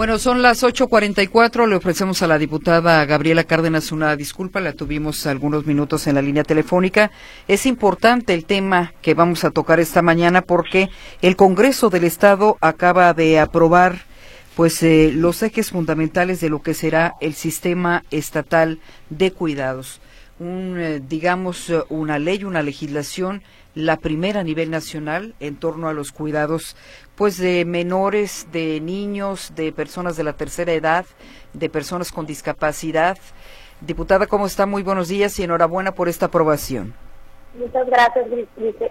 Bueno, 0.00 0.18
son 0.18 0.40
las 0.40 0.62
8.44. 0.62 1.68
Le 1.68 1.76
ofrecemos 1.76 2.22
a 2.22 2.26
la 2.26 2.38
diputada 2.38 3.04
Gabriela 3.04 3.44
Cárdenas 3.44 3.92
una 3.92 4.16
disculpa. 4.16 4.58
La 4.58 4.72
tuvimos 4.72 5.26
algunos 5.26 5.66
minutos 5.66 6.06
en 6.06 6.14
la 6.14 6.22
línea 6.22 6.42
telefónica. 6.42 7.10
Es 7.46 7.66
importante 7.66 8.32
el 8.32 8.46
tema 8.46 8.94
que 9.02 9.12
vamos 9.12 9.44
a 9.44 9.50
tocar 9.50 9.78
esta 9.78 10.00
mañana 10.00 10.40
porque 10.40 10.88
el 11.20 11.36
Congreso 11.36 11.90
del 11.90 12.04
Estado 12.04 12.56
acaba 12.62 13.12
de 13.12 13.38
aprobar 13.40 14.06
pues 14.56 14.82
eh, 14.82 15.12
los 15.14 15.42
ejes 15.42 15.70
fundamentales 15.70 16.40
de 16.40 16.48
lo 16.48 16.62
que 16.62 16.72
será 16.72 17.16
el 17.20 17.34
sistema 17.34 18.02
estatal 18.10 18.80
de 19.10 19.32
cuidados. 19.32 20.00
Un, 20.38 20.76
eh, 20.80 21.02
digamos, 21.06 21.68
eh, 21.68 21.82
una 21.90 22.18
ley, 22.18 22.44
una 22.44 22.62
legislación 22.62 23.42
la 23.74 23.96
primera 23.96 24.40
a 24.40 24.44
nivel 24.44 24.70
nacional 24.70 25.34
en 25.40 25.56
torno 25.56 25.88
a 25.88 25.92
los 25.92 26.12
cuidados 26.12 26.76
pues 27.14 27.38
de 27.38 27.64
menores, 27.64 28.48
de 28.50 28.80
niños, 28.80 29.52
de 29.54 29.72
personas 29.72 30.16
de 30.16 30.24
la 30.24 30.32
tercera 30.32 30.72
edad, 30.72 31.04
de 31.52 31.68
personas 31.68 32.12
con 32.12 32.26
discapacidad. 32.26 33.18
Diputada, 33.80 34.26
¿cómo 34.26 34.46
está? 34.46 34.66
Muy 34.66 34.82
buenos 34.82 35.08
días 35.08 35.38
y 35.38 35.44
enhorabuena 35.44 35.92
por 35.92 36.08
esta 36.08 36.26
aprobación. 36.26 36.94
Muchas 37.54 37.86
gracias, 37.86 38.26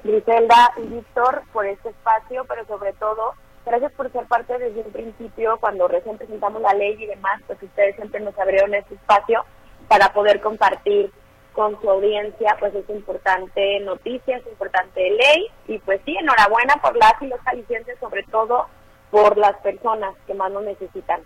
Griselda 0.04 0.74
y 0.78 0.88
Víctor, 0.88 1.44
por 1.54 1.66
este 1.66 1.90
espacio, 1.90 2.46
pero 2.48 2.66
sobre 2.66 2.92
todo, 2.94 3.34
gracias 3.66 3.92
por 3.94 4.12
ser 4.12 4.26
parte 4.26 4.58
desde 4.58 4.82
un 4.82 4.92
principio, 4.92 5.58
cuando 5.60 5.88
recién 5.88 6.18
presentamos 6.18 6.62
la 6.62 6.74
ley 6.74 6.96
y 7.00 7.06
demás, 7.06 7.42
pues 7.48 7.62
ustedes 7.64 7.96
siempre 7.96 8.20
nos 8.20 8.38
abrieron 8.38 8.74
este 8.74 8.96
espacio 8.96 9.46
para 9.88 10.12
poder 10.12 10.42
compartir 10.42 11.12
con 11.60 11.78
su 11.82 11.90
audiencia, 11.90 12.56
pues 12.58 12.74
es 12.74 12.90
importante 12.90 13.82
noticia, 13.82 14.38
es 14.38 14.48
importante 14.48 15.02
ley 15.02 15.48
y 15.68 15.78
pues 15.80 16.00
sí, 16.06 16.16
enhorabuena 16.16 16.76
por 16.76 16.96
las 16.96 17.12
y 17.20 17.28
los 17.28 17.38
jaliscienses, 17.42 18.00
sobre 18.00 18.24
todo 18.24 18.68
por 19.12 19.38
las 19.38 19.58
personas 19.58 20.16
que 20.26 20.34
más 20.36 20.50
lo 20.54 20.62
necesitan. 20.62 21.20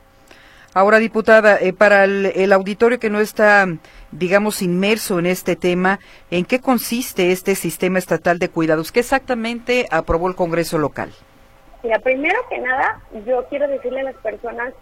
Ahora, 0.73 0.97
diputada, 0.97 1.59
eh, 1.61 1.71
para 1.71 2.05
el, 2.05 2.51
auditorio 2.51 2.97
que 2.99 3.11
no 3.11 3.19
está, 3.19 3.67
digamos, 4.09 4.63
inmerso 4.63 5.19
en 5.19 5.27
este 5.27 5.55
tema, 5.55 5.99
¿en 6.31 6.45
qué 6.45 6.59
consiste 6.59 7.31
este 7.31 7.53
sistema 7.53 7.99
estatal 7.99 8.39
de 8.39 8.49
cuidados? 8.49 8.91
¿Qué 8.91 9.01
exactamente 9.01 9.85
aprobó 9.91 10.27
el 10.29 10.35
Congreso 10.35 10.79
local? 10.79 11.11
Mira, 11.83 11.99
primero 11.99 12.39
que 12.49 12.57
nada, 12.57 12.99
yo 13.27 13.45
quiero 13.49 13.67
decirle 13.67 13.99
a 13.99 14.05
las 14.05 14.15
personas 14.15 14.73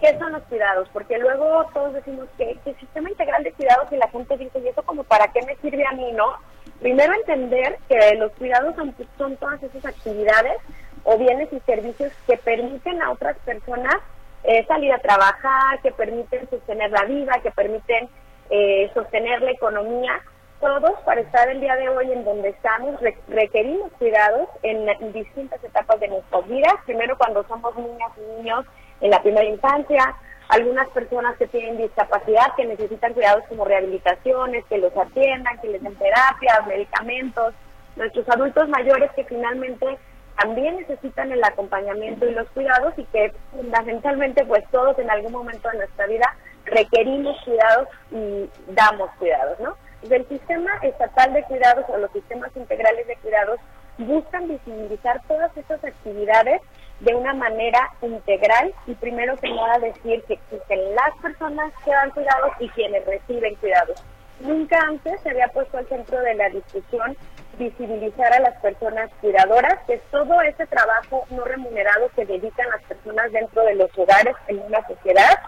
¿Qué 0.00 0.16
son 0.18 0.32
los 0.32 0.42
cuidados? 0.44 0.88
Porque 0.92 1.18
luego 1.18 1.66
todos 1.74 1.92
decimos 1.92 2.28
que, 2.36 2.56
el 2.64 2.76
sistema 2.78 3.10
integral 3.10 3.42
de 3.42 3.52
cuidados 3.52 3.90
y 3.90 3.96
la 3.96 4.08
gente 4.08 4.36
dice, 4.36 4.60
¿y 4.60 4.68
eso 4.68 4.82
como 4.84 5.02
para 5.02 5.28
qué 5.32 5.42
me 5.42 5.56
sirve 5.56 5.84
a 5.84 5.92
mí, 5.92 6.12
no? 6.12 6.36
Primero 6.80 7.12
entender 7.14 7.78
que 7.88 8.14
los 8.14 8.30
cuidados 8.32 8.76
son, 8.76 9.36
todas 9.36 9.60
esas 9.60 9.84
actividades 9.84 10.58
o 11.02 11.18
bienes 11.18 11.52
y 11.52 11.58
servicios 11.60 12.12
que 12.28 12.36
permiten 12.36 13.02
a 13.02 13.10
otras 13.10 13.36
personas 13.38 13.96
eh, 14.44 14.64
salir 14.66 14.92
a 14.92 14.98
trabajar, 14.98 15.80
que 15.82 15.90
permiten 15.90 16.48
sostener 16.48 16.92
la 16.92 17.04
vida, 17.04 17.40
que 17.42 17.50
permiten 17.50 18.08
eh, 18.50 18.90
sostener 18.94 19.42
la 19.42 19.50
economía. 19.50 20.20
Todos 20.60 20.92
para 21.04 21.20
estar 21.20 21.48
el 21.48 21.60
día 21.60 21.74
de 21.74 21.88
hoy 21.88 22.12
en 22.12 22.24
donde 22.24 22.50
estamos 22.50 23.00
requerimos 23.28 23.92
cuidados 23.98 24.48
en 24.62 25.12
distintas 25.12 25.62
etapas 25.62 25.98
de 26.00 26.08
nuestras 26.08 26.46
vidas. 26.48 26.74
Primero 26.84 27.16
cuando 27.16 27.44
somos 27.48 27.76
niñas 27.76 28.10
y 28.16 28.42
niños 28.42 28.64
en 29.00 29.10
la 29.10 29.22
primera 29.22 29.46
infancia, 29.46 30.14
algunas 30.48 30.88
personas 30.88 31.36
que 31.36 31.46
tienen 31.46 31.76
discapacidad 31.76 32.54
que 32.56 32.64
necesitan 32.64 33.12
cuidados 33.12 33.44
como 33.48 33.64
rehabilitaciones, 33.64 34.64
que 34.66 34.78
los 34.78 34.96
atiendan, 34.96 35.60
que 35.60 35.68
les 35.68 35.82
den 35.82 35.94
terapias, 35.96 36.66
medicamentos, 36.66 37.54
nuestros 37.96 38.28
adultos 38.30 38.68
mayores 38.68 39.10
que 39.12 39.24
finalmente 39.24 39.98
también 40.40 40.76
necesitan 40.76 41.32
el 41.32 41.42
acompañamiento 41.42 42.26
y 42.26 42.32
los 42.32 42.48
cuidados 42.50 42.94
y 42.96 43.04
que 43.06 43.32
fundamentalmente 43.50 44.44
pues 44.46 44.64
todos 44.70 44.98
en 44.98 45.10
algún 45.10 45.32
momento 45.32 45.68
de 45.70 45.78
nuestra 45.78 46.06
vida 46.06 46.36
requerimos 46.64 47.36
cuidados 47.44 47.88
y 48.12 48.48
damos 48.72 49.10
cuidados, 49.18 49.58
¿no? 49.60 49.76
Del 50.02 50.26
sistema 50.28 50.70
estatal 50.82 51.34
de 51.34 51.42
cuidados 51.44 51.84
o 51.88 51.98
los 51.98 52.12
sistemas 52.12 52.50
integrales 52.56 53.06
de 53.06 53.16
cuidados 53.16 53.58
buscan 53.98 54.46
visibilizar 54.46 55.20
todas 55.26 55.54
estas 55.56 55.84
actividades 55.84 56.62
de 57.00 57.14
una 57.14 57.32
manera 57.34 57.90
integral 58.02 58.74
y 58.86 58.94
primero 58.94 59.36
que 59.36 59.50
nada 59.50 59.78
decir 59.78 60.22
que 60.24 60.34
existen 60.34 60.94
las 60.94 61.16
personas 61.22 61.72
que 61.84 61.90
dan 61.90 62.10
cuidados 62.10 62.52
y 62.58 62.68
quienes 62.70 63.04
reciben 63.06 63.54
cuidados. 63.56 64.02
Nunca 64.40 64.78
antes 64.80 65.20
se 65.22 65.30
había 65.30 65.48
puesto 65.48 65.78
al 65.78 65.88
centro 65.88 66.20
de 66.20 66.34
la 66.34 66.48
discusión 66.48 67.16
visibilizar 67.58 68.32
a 68.32 68.40
las 68.40 68.60
personas 68.60 69.10
cuidadoras, 69.20 69.78
que 69.86 69.94
es 69.94 70.02
todo 70.10 70.40
ese 70.42 70.66
trabajo 70.66 71.24
no 71.30 71.44
remunerado 71.44 72.08
que 72.14 72.24
dedican 72.24 72.68
las 72.70 72.82
personas 72.84 73.32
dentro 73.32 73.64
de 73.64 73.74
los 73.74 73.90
hogares 73.98 74.36
en 74.46 74.60
una 74.60 74.86
sociedad 74.86 75.38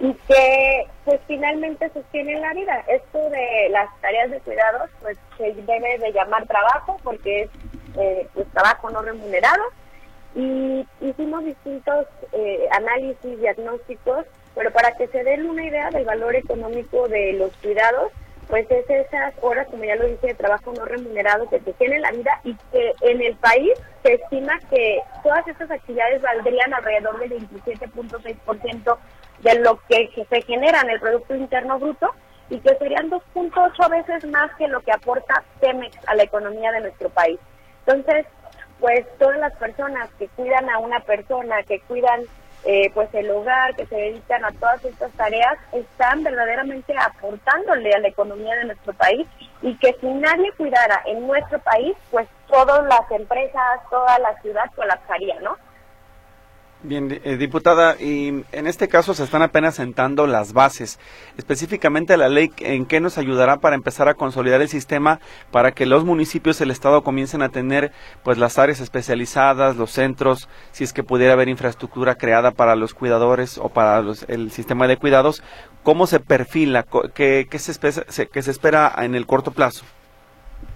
y 0.00 0.14
que 0.14 0.86
pues 1.04 1.20
finalmente 1.26 1.90
sostienen 1.90 2.40
la 2.40 2.52
vida. 2.54 2.84
Esto 2.88 3.18
de 3.30 3.68
las 3.70 3.88
tareas 4.00 4.30
de 4.30 4.40
cuidados 4.40 4.90
pues 5.00 5.18
se 5.36 5.52
debe 5.52 5.98
de 5.98 6.12
llamar 6.12 6.46
trabajo 6.46 6.96
porque 7.04 7.42
es 7.42 7.50
eh, 7.96 8.26
pues 8.34 8.48
trabajo 8.52 8.90
no 8.90 9.02
remunerado 9.02 9.62
y 10.34 10.86
hicimos 11.00 11.44
distintos 11.44 12.06
eh, 12.32 12.68
análisis 12.72 13.40
diagnósticos, 13.40 14.26
pero 14.54 14.70
para 14.72 14.92
que 14.92 15.08
se 15.08 15.24
den 15.24 15.48
una 15.48 15.64
idea 15.64 15.90
del 15.90 16.04
valor 16.04 16.36
económico 16.36 17.08
de 17.08 17.32
los 17.34 17.54
cuidados, 17.56 18.12
pues 18.48 18.68
es 18.70 18.88
esas 18.90 19.32
horas, 19.42 19.68
como 19.68 19.84
ya 19.84 19.94
lo 19.94 20.06
dije, 20.06 20.28
de 20.28 20.34
trabajo 20.34 20.72
no 20.72 20.84
remunerado 20.84 21.48
que 21.48 21.60
se 21.60 21.72
tiene 21.74 21.96
en 21.96 22.02
la 22.02 22.10
vida 22.10 22.40
y 22.42 22.54
que 22.72 22.92
en 23.02 23.22
el 23.22 23.36
país 23.36 23.72
se 24.02 24.14
estima 24.14 24.58
que 24.68 25.00
todas 25.22 25.46
estas 25.46 25.70
actividades 25.70 26.20
valdrían 26.20 26.74
alrededor 26.74 27.20
del 27.20 27.48
27.6% 27.48 28.98
de 29.42 29.54
lo 29.60 29.80
que 29.88 30.26
se 30.28 30.42
genera 30.42 30.80
en 30.80 30.90
el 30.90 31.00
Producto 31.00 31.34
Interno 31.36 31.78
Bruto 31.78 32.10
y 32.50 32.58
que 32.58 32.74
serían 32.76 33.08
2.8 33.08 33.88
veces 33.88 34.24
más 34.30 34.50
que 34.56 34.66
lo 34.66 34.80
que 34.80 34.92
aporta 34.92 35.44
Pemex 35.60 35.96
a 36.08 36.16
la 36.16 36.24
economía 36.24 36.72
de 36.72 36.80
nuestro 36.80 37.08
país. 37.10 37.38
Entonces, 37.86 38.26
pues 38.80 39.06
todas 39.18 39.38
las 39.38 39.54
personas 39.56 40.08
que 40.18 40.28
cuidan 40.28 40.68
a 40.70 40.78
una 40.78 41.00
persona, 41.00 41.62
que 41.62 41.80
cuidan 41.80 42.22
eh, 42.64 42.90
pues 42.92 43.08
el 43.14 43.30
hogar, 43.30 43.74
que 43.74 43.86
se 43.86 43.94
dedican 43.94 44.44
a 44.44 44.52
todas 44.52 44.84
estas 44.84 45.10
tareas, 45.12 45.58
están 45.72 46.22
verdaderamente 46.22 46.94
aportándole 46.98 47.92
a 47.92 48.00
la 48.00 48.08
economía 48.08 48.54
de 48.56 48.66
nuestro 48.66 48.92
país 48.94 49.26
y 49.62 49.76
que 49.78 49.96
si 50.00 50.06
nadie 50.06 50.52
cuidara 50.56 51.02
en 51.06 51.26
nuestro 51.26 51.58
país, 51.60 51.96
pues 52.10 52.28
todas 52.48 52.84
las 52.86 53.10
empresas, 53.10 53.80
toda 53.90 54.18
la 54.18 54.38
ciudad 54.42 54.64
colapsaría, 54.74 55.38
¿no? 55.40 55.56
Bien, 56.82 57.20
eh, 57.24 57.36
diputada, 57.36 57.96
y 58.00 58.42
en 58.52 58.66
este 58.66 58.88
caso 58.88 59.12
se 59.12 59.24
están 59.24 59.42
apenas 59.42 59.74
sentando 59.74 60.26
las 60.26 60.54
bases. 60.54 60.98
Específicamente 61.36 62.16
la 62.16 62.30
ley, 62.30 62.50
¿en 62.60 62.86
qué 62.86 63.00
nos 63.00 63.18
ayudará 63.18 63.58
para 63.58 63.76
empezar 63.76 64.08
a 64.08 64.14
consolidar 64.14 64.62
el 64.62 64.68
sistema 64.70 65.20
para 65.50 65.72
que 65.72 65.84
los 65.84 66.06
municipios 66.06 66.58
del 66.58 66.70
Estado 66.70 67.02
comiencen 67.02 67.42
a 67.42 67.50
tener 67.50 67.92
pues 68.22 68.38
las 68.38 68.58
áreas 68.58 68.80
especializadas, 68.80 69.76
los 69.76 69.90
centros, 69.90 70.48
si 70.72 70.84
es 70.84 70.94
que 70.94 71.02
pudiera 71.02 71.34
haber 71.34 71.50
infraestructura 71.50 72.14
creada 72.14 72.52
para 72.52 72.76
los 72.76 72.94
cuidadores 72.94 73.58
o 73.58 73.68
para 73.68 74.02
el 74.28 74.50
sistema 74.50 74.88
de 74.88 74.96
cuidados? 74.96 75.42
¿Cómo 75.82 76.06
se 76.06 76.18
perfila? 76.18 76.86
¿Qué, 77.14 77.46
se, 77.58 78.50
espera, 78.50 78.94
en 78.96 79.14
el 79.14 79.26
corto 79.26 79.50
plazo? 79.50 79.84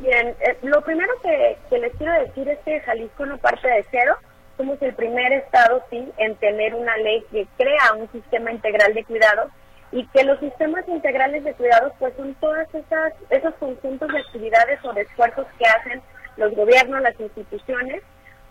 Bien, 0.00 0.28
eh, 0.28 0.58
lo 0.64 0.82
primero 0.82 1.14
que 1.22 1.78
les 1.78 1.94
quiero 1.94 2.12
decir 2.12 2.46
es 2.46 2.58
que 2.58 2.80
Jalisco 2.80 3.24
no 3.24 3.38
parte 3.38 3.68
de 3.68 3.86
cero 3.90 4.16
somos 4.56 4.80
el 4.82 4.94
primer 4.94 5.32
estado, 5.32 5.82
sí, 5.90 6.12
en 6.16 6.36
tener 6.36 6.74
una 6.74 6.96
ley 6.98 7.24
que 7.30 7.46
crea 7.56 7.94
un 7.98 8.10
sistema 8.12 8.52
integral 8.52 8.94
de 8.94 9.04
cuidados 9.04 9.50
y 9.92 10.06
que 10.08 10.24
los 10.24 10.38
sistemas 10.40 10.86
integrales 10.88 11.44
de 11.44 11.54
cuidados 11.54 11.92
pues 11.98 12.14
son 12.16 12.34
todas 12.34 12.66
esas 12.74 13.12
esos 13.30 13.54
conjuntos 13.54 14.08
de 14.08 14.18
actividades 14.18 14.84
o 14.84 14.92
de 14.92 15.02
esfuerzos 15.02 15.46
que 15.58 15.66
hacen 15.66 16.02
los 16.36 16.54
gobiernos, 16.54 17.00
las 17.00 17.18
instituciones 17.20 18.02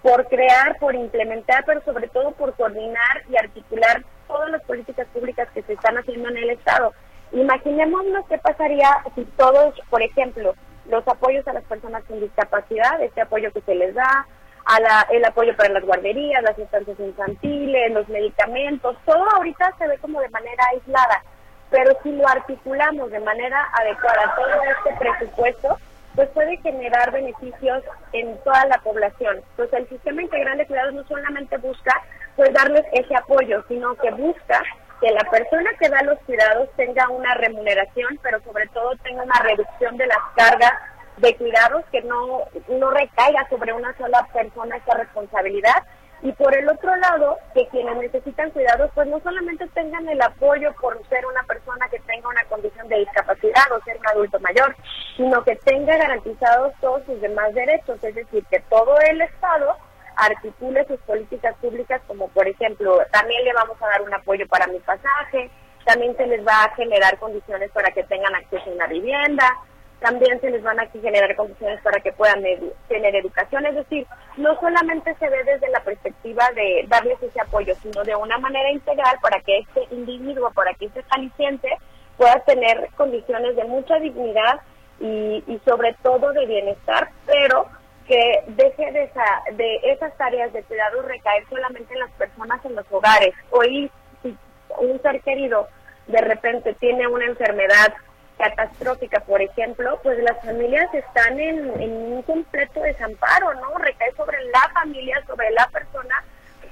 por 0.01 0.27
crear, 0.27 0.77
por 0.79 0.95
implementar, 0.95 1.63
pero 1.65 1.81
sobre 1.83 2.07
todo 2.09 2.31
por 2.31 2.53
coordinar 2.55 3.23
y 3.29 3.37
articular 3.37 4.03
todas 4.27 4.51
las 4.51 4.61
políticas 4.63 5.07
públicas 5.07 5.47
que 5.53 5.63
se 5.63 5.73
están 5.73 5.97
haciendo 5.97 6.29
en 6.29 6.37
el 6.37 6.49
estado. 6.51 6.93
Imaginémonos 7.31 8.25
qué 8.27 8.37
pasaría 8.37 8.89
si 9.15 9.23
todos, 9.37 9.73
por 9.89 10.01
ejemplo, 10.01 10.55
los 10.89 11.07
apoyos 11.07 11.47
a 11.47 11.53
las 11.53 11.63
personas 11.63 12.03
con 12.03 12.19
discapacidad, 12.19 13.01
este 13.01 13.21
apoyo 13.21 13.51
que 13.51 13.61
se 13.61 13.75
les 13.75 13.95
da, 13.95 14.27
a 14.65 15.07
el 15.11 15.25
apoyo 15.25 15.55
para 15.55 15.73
las 15.73 15.83
guarderías, 15.83 16.43
las 16.43 16.57
estancias 16.57 16.99
infantiles, 16.99 17.91
los 17.91 18.07
medicamentos, 18.09 18.97
todo 19.05 19.29
ahorita 19.31 19.73
se 19.77 19.87
ve 19.87 19.97
como 19.97 20.21
de 20.21 20.29
manera 20.29 20.63
aislada, 20.71 21.23
pero 21.69 21.97
si 22.03 22.11
lo 22.11 22.27
articulamos 22.27 23.11
de 23.11 23.19
manera 23.19 23.67
adecuada 23.73 24.35
todo 24.35 24.63
este 24.63 24.99
presupuesto, 24.99 25.77
pues 26.15 26.29
puede 26.29 26.57
generar 26.57 27.11
beneficios 27.11 27.83
en 28.11 28.37
toda 28.43 28.65
la 28.65 28.77
población. 28.79 29.41
Pues 29.55 29.73
el 29.73 29.89
sistema 29.89 30.21
integral 30.21 30.57
de 30.57 30.67
cuidados 30.67 30.93
no 30.93 31.03
solamente 31.05 31.57
busca 31.57 32.01
pues 32.35 32.53
darles 32.53 32.85
ese 32.93 33.15
apoyo, 33.15 33.63
sino 33.67 33.95
que 33.95 34.11
busca 34.11 34.61
que 35.01 35.11
la 35.11 35.29
persona 35.29 35.69
que 35.79 35.89
da 35.89 36.01
los 36.03 36.17
cuidados 36.19 36.69
tenga 36.75 37.09
una 37.09 37.33
remuneración, 37.35 38.19
pero 38.21 38.39
sobre 38.41 38.67
todo 38.67 38.91
tenga 39.03 39.23
una 39.23 39.39
reducción 39.41 39.97
de 39.97 40.07
las 40.07 40.17
cargas 40.35 40.73
de 41.17 41.35
cuidados, 41.35 41.83
que 41.91 42.01
no, 42.01 42.41
no 42.67 42.91
recaiga 42.91 43.47
sobre 43.49 43.73
una 43.73 43.95
sola 43.97 44.27
persona 44.33 44.77
esta 44.77 44.95
responsabilidad. 44.95 45.83
Y 46.21 46.31
por 46.31 46.55
el 46.55 46.69
otro 46.69 46.95
lado, 46.95 47.37
que 47.53 47.67
quienes 47.67 47.97
necesitan 47.97 48.49
cuidados, 48.51 48.89
pues 48.95 49.07
no 49.07 49.19
solamente 49.19 49.67
tengan 49.73 50.07
el 50.07 50.21
apoyo 50.21 50.73
por 50.79 50.97
ser 51.09 51.25
una 51.25 51.43
persona 51.43 51.89
que 51.89 51.99
tenga 51.99 52.29
una 52.29 52.45
condición 52.45 52.87
de 52.87 52.99
discapacidad 52.99 53.71
o 53.73 53.83
ser 53.83 53.97
un 53.97 54.07
adulto 54.07 54.39
mayor, 54.39 54.73
sino 55.17 55.43
que 55.43 55.57
tenga 55.57 55.97
garantizados 55.97 56.73
todos 56.79 57.03
sus 57.05 57.19
demás 57.19 57.53
derechos, 57.53 58.01
es 58.01 58.15
decir, 58.15 58.45
que 58.49 58.61
todo 58.69 58.97
el 59.01 59.21
Estado 59.21 59.75
articule 60.15 60.85
sus 60.87 60.99
políticas 61.01 61.55
públicas, 61.57 62.01
como 62.07 62.29
por 62.29 62.47
ejemplo, 62.47 62.99
también 63.11 63.43
le 63.43 63.53
vamos 63.53 63.75
a 63.81 63.87
dar 63.87 64.01
un 64.01 64.13
apoyo 64.13 64.47
para 64.47 64.67
mi 64.67 64.79
pasaje, 64.79 65.49
también 65.85 66.15
se 66.15 66.25
les 66.25 66.45
va 66.45 66.63
a 66.63 66.75
generar 66.75 67.17
condiciones 67.17 67.69
para 67.71 67.91
que 67.91 68.03
tengan 68.03 68.33
acceso 68.35 68.69
a 68.69 68.73
una 68.73 68.87
vivienda, 68.87 69.57
también 70.03 70.39
se 70.41 70.51
les 70.51 70.61
van 70.61 70.77
a 70.81 70.87
generar 70.87 71.33
condiciones 71.33 71.81
para 71.81 72.01
que 72.01 72.11
puedan 72.11 72.43
tener 72.89 73.15
educación. 73.15 73.65
Es 73.65 73.75
decir, 73.75 74.05
no 74.35 74.59
solamente 74.59 75.15
se 75.15 75.29
ve 75.29 75.45
desde 75.45 75.69
la 75.69 75.79
perspectiva 75.79 76.51
de 76.53 76.85
darles 76.89 77.23
ese 77.23 77.39
apoyo, 77.39 77.73
sino 77.81 78.03
de 78.03 78.13
una 78.13 78.37
manera 78.37 78.69
integral 78.69 79.17
para 79.21 79.39
que 79.39 79.59
este 79.59 79.87
individuo, 79.91 80.51
para 80.51 80.73
que 80.73 80.87
este 80.87 81.03
jalisciente 81.03 81.69
pueda 82.17 82.37
tener 82.41 82.89
condiciones 82.97 83.55
de 83.55 83.63
mucha 83.63 83.97
dignidad 83.99 84.59
y, 84.99 85.41
sobre 85.65 85.95
todo 86.03 86.33
de 86.33 86.45
bienestar, 86.47 87.09
pero 87.25 87.67
que 88.05 88.43
deje 88.47 88.91
de, 88.91 89.03
esa, 89.03 89.41
de 89.53 89.79
esas 89.83 90.15
tareas 90.17 90.51
de 90.51 90.63
cuidado 90.63 91.01
recaer 91.03 91.47
solamente 91.49 91.93
en 91.93 92.01
las 92.01 92.11
personas 92.11 92.63
en 92.65 92.75
los 92.75 92.85
hogares. 92.91 93.33
Hoy, 93.51 93.89
si 94.21 94.37
un 94.79 95.01
ser 95.01 95.21
querido 95.21 95.69
de 96.07 96.19
repente 96.19 96.73
tiene 96.73 97.07
una 97.07 97.25
enfermedad 97.25 97.93
catastrófica, 98.37 99.19
por 99.21 99.41
ejemplo, 99.41 99.99
pues 100.03 100.17
las 100.23 100.39
familias 100.43 100.93
están 100.93 101.39
en, 101.39 101.69
un 102.13 102.21
completo 102.23 102.81
desamparo, 102.81 103.53
¿no? 103.55 103.77
Recae 103.77 104.13
sobre 104.15 104.43
la 104.45 104.69
familia, 104.73 105.23
sobre 105.27 105.49
la 105.51 105.67
persona, 105.67 106.23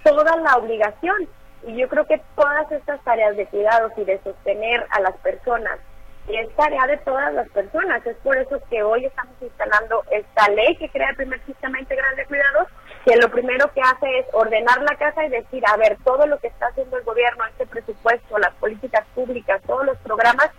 toda 0.03 0.35
la 0.37 0.55
obligación. 0.57 1.27
Y 1.63 1.75
yo 1.75 1.87
creo 1.87 2.05
que 2.05 2.21
todas 2.35 2.71
estas 2.71 3.03
tareas 3.03 3.37
de 3.37 3.45
cuidados 3.45 3.91
y 3.97 4.03
de 4.03 4.19
sostener 4.23 4.85
a 4.89 4.99
las 5.01 5.15
personas 5.17 5.79
es 6.27 6.55
tarea 6.55 6.87
de 6.87 6.97
todas 6.97 7.33
las 7.33 7.47
personas. 7.49 8.05
Es 8.05 8.17
por 8.17 8.37
eso 8.37 8.59
que 8.69 8.83
hoy 8.83 9.05
estamos 9.05 9.35
instalando 9.41 10.03
esta 10.11 10.49
ley 10.49 10.75
que 10.77 10.89
crea 10.89 11.09
el 11.09 11.15
primer 11.15 11.43
sistema 11.45 11.79
integral 11.79 12.15
de 12.15 12.25
cuidados, 12.25 12.67
que 13.05 13.15
lo 13.17 13.29
primero 13.29 13.71
que 13.73 13.81
hace 13.81 14.19
es 14.19 14.25
ordenar 14.33 14.81
la 14.81 14.95
casa 14.97 15.25
y 15.25 15.29
decir, 15.29 15.63
a 15.67 15.77
ver, 15.77 15.97
todo 16.03 16.25
lo 16.27 16.37
que 16.39 16.47
está 16.47 16.67
haciendo 16.67 16.97
el 16.97 17.03
gobierno, 17.03 17.45
este 17.47 17.65
presupuesto, 17.65 18.37
las 18.37 18.53
políticas 18.55 19.05
públicas, 19.15 19.61
todos 19.65 19.85
los 19.85 19.97
programas, 19.99 20.49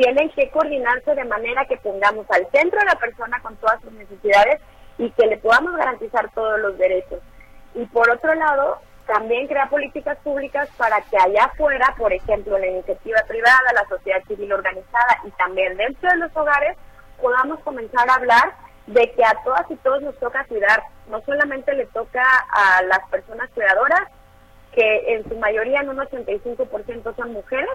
tienen 0.00 0.30
que 0.30 0.50
coordinarse 0.50 1.14
de 1.14 1.24
manera 1.24 1.66
que 1.66 1.76
pongamos 1.76 2.24
al 2.30 2.46
centro 2.50 2.80
a 2.80 2.84
la 2.84 2.94
persona 2.94 3.38
con 3.42 3.54
todas 3.56 3.78
sus 3.82 3.92
necesidades 3.92 4.58
y 4.96 5.10
que 5.10 5.26
le 5.26 5.36
podamos 5.36 5.76
garantizar 5.76 6.30
todos 6.32 6.58
los 6.58 6.78
derechos. 6.78 7.20
Y 7.74 7.84
por 7.84 8.10
otro 8.10 8.34
lado, 8.34 8.78
también 9.06 9.46
crear 9.46 9.68
políticas 9.68 10.16
públicas 10.24 10.70
para 10.78 11.02
que 11.02 11.18
allá 11.18 11.44
afuera, 11.44 11.94
por 11.98 12.14
ejemplo, 12.14 12.56
la 12.56 12.66
iniciativa 12.66 13.20
privada, 13.28 13.60
la 13.74 13.86
sociedad 13.88 14.22
civil 14.26 14.50
organizada 14.54 15.18
y 15.24 15.30
también 15.32 15.76
dentro 15.76 16.10
de 16.10 16.16
los 16.16 16.34
hogares, 16.34 16.78
podamos 17.20 17.60
comenzar 17.60 18.08
a 18.08 18.14
hablar 18.14 18.54
de 18.86 19.12
que 19.12 19.22
a 19.22 19.36
todas 19.44 19.70
y 19.70 19.76
todos 19.76 20.00
nos 20.00 20.18
toca 20.18 20.44
cuidar. 20.44 20.82
No 21.10 21.20
solamente 21.26 21.74
le 21.74 21.84
toca 21.86 22.22
a 22.22 22.82
las 22.84 23.06
personas 23.10 23.50
cuidadoras, 23.50 24.08
que 24.72 25.14
en 25.14 25.28
su 25.28 25.36
mayoría 25.36 25.80
en 25.80 25.90
un 25.90 25.98
85% 25.98 27.16
son 27.16 27.32
mujeres, 27.34 27.68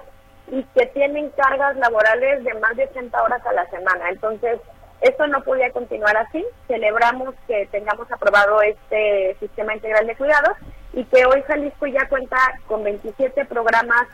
y 0.48 0.64
que 0.64 0.86
tienen 0.88 1.30
cargas 1.32 1.76
laborales 1.78 2.44
de 2.44 2.54
más 2.56 2.76
de 2.76 2.86
80 2.86 3.24
horas 3.24 3.46
a 3.46 3.54
la 3.54 3.70
semana. 3.70 4.10
Entonces, 4.10 4.60
esto 5.02 5.28
no 5.28 5.44
podía 5.44 5.72
continuar 5.72 6.16
así. 6.18 6.46
Celebramos 6.68 7.36
que 7.48 7.68
tengamos 7.72 8.12
aprobado 8.12 8.62
este 8.62 9.36
sistema 9.40 9.76
integral 9.76 10.08
de 10.08 10.16
cuidados 10.16 10.58
y 10.94 11.04
que 11.06 11.26
hoy 11.26 11.42
Jalisco 11.44 11.88
ya 11.88 12.08
cuenta 12.08 12.38
con 12.68 12.84
27 12.84 13.46
programas 13.46 14.08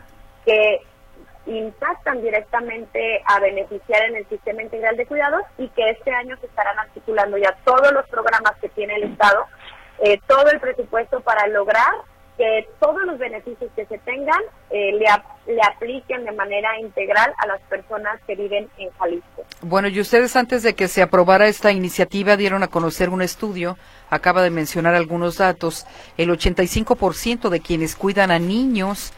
que 0.46 0.82
impactan 1.46 2.22
directamente 2.22 3.22
a 3.26 3.40
beneficiar 3.40 4.04
en 4.04 4.18
el 4.18 4.28
sistema 4.30 4.62
integral 4.62 4.96
de 4.98 5.06
cuidados 5.06 5.42
y 5.58 5.68
que 5.70 5.90
este 5.90 6.12
año 6.12 6.38
se 6.38 6.46
estarán 6.46 6.78
articulando 6.80 7.38
ya 7.38 7.56
todos 7.66 7.92
los 7.92 8.08
programas 8.08 8.54
que 8.62 8.70
tiene 8.70 8.96
el 8.96 9.04
Estado, 9.04 9.46
eh, 10.00 10.20
todo 10.28 10.50
el 10.52 10.60
presupuesto 10.60 11.22
para 11.22 11.48
lograr 11.48 11.94
que 12.42 12.68
todos 12.80 13.04
los 13.06 13.20
beneficios 13.20 13.70
que 13.76 13.86
se 13.86 14.00
tengan 14.00 14.42
eh, 14.72 14.94
le, 14.94 15.06
le 15.54 15.62
apliquen 15.62 16.26
de 16.26 16.32
manera 16.32 16.80
integral 16.80 17.32
a 17.38 17.46
las 17.46 17.62
personas 17.70 18.20
que 18.26 18.36
viven 18.36 18.68
en 18.80 18.90
Jalisco. 18.98 19.46
Bueno, 19.62 19.90
y 19.90 20.00
ustedes 20.00 20.36
antes 20.36 20.64
de 20.64 20.74
que 20.74 20.88
se 20.88 21.04
aprobara 21.04 21.48
esta 21.48 21.72
iniciativa 21.72 22.38
dieron 22.38 22.64
a 22.64 22.68
conocer 22.68 23.10
un 23.10 23.22
estudio, 23.22 23.78
acaba 24.10 24.42
de 24.42 24.50
mencionar 24.50 24.96
algunos 24.96 25.38
datos, 25.38 25.86
el 26.18 26.32
85% 26.32 27.50
de 27.50 27.60
quienes 27.60 27.96
cuidan 27.96 28.32
a 28.32 28.40
niños 28.40 29.14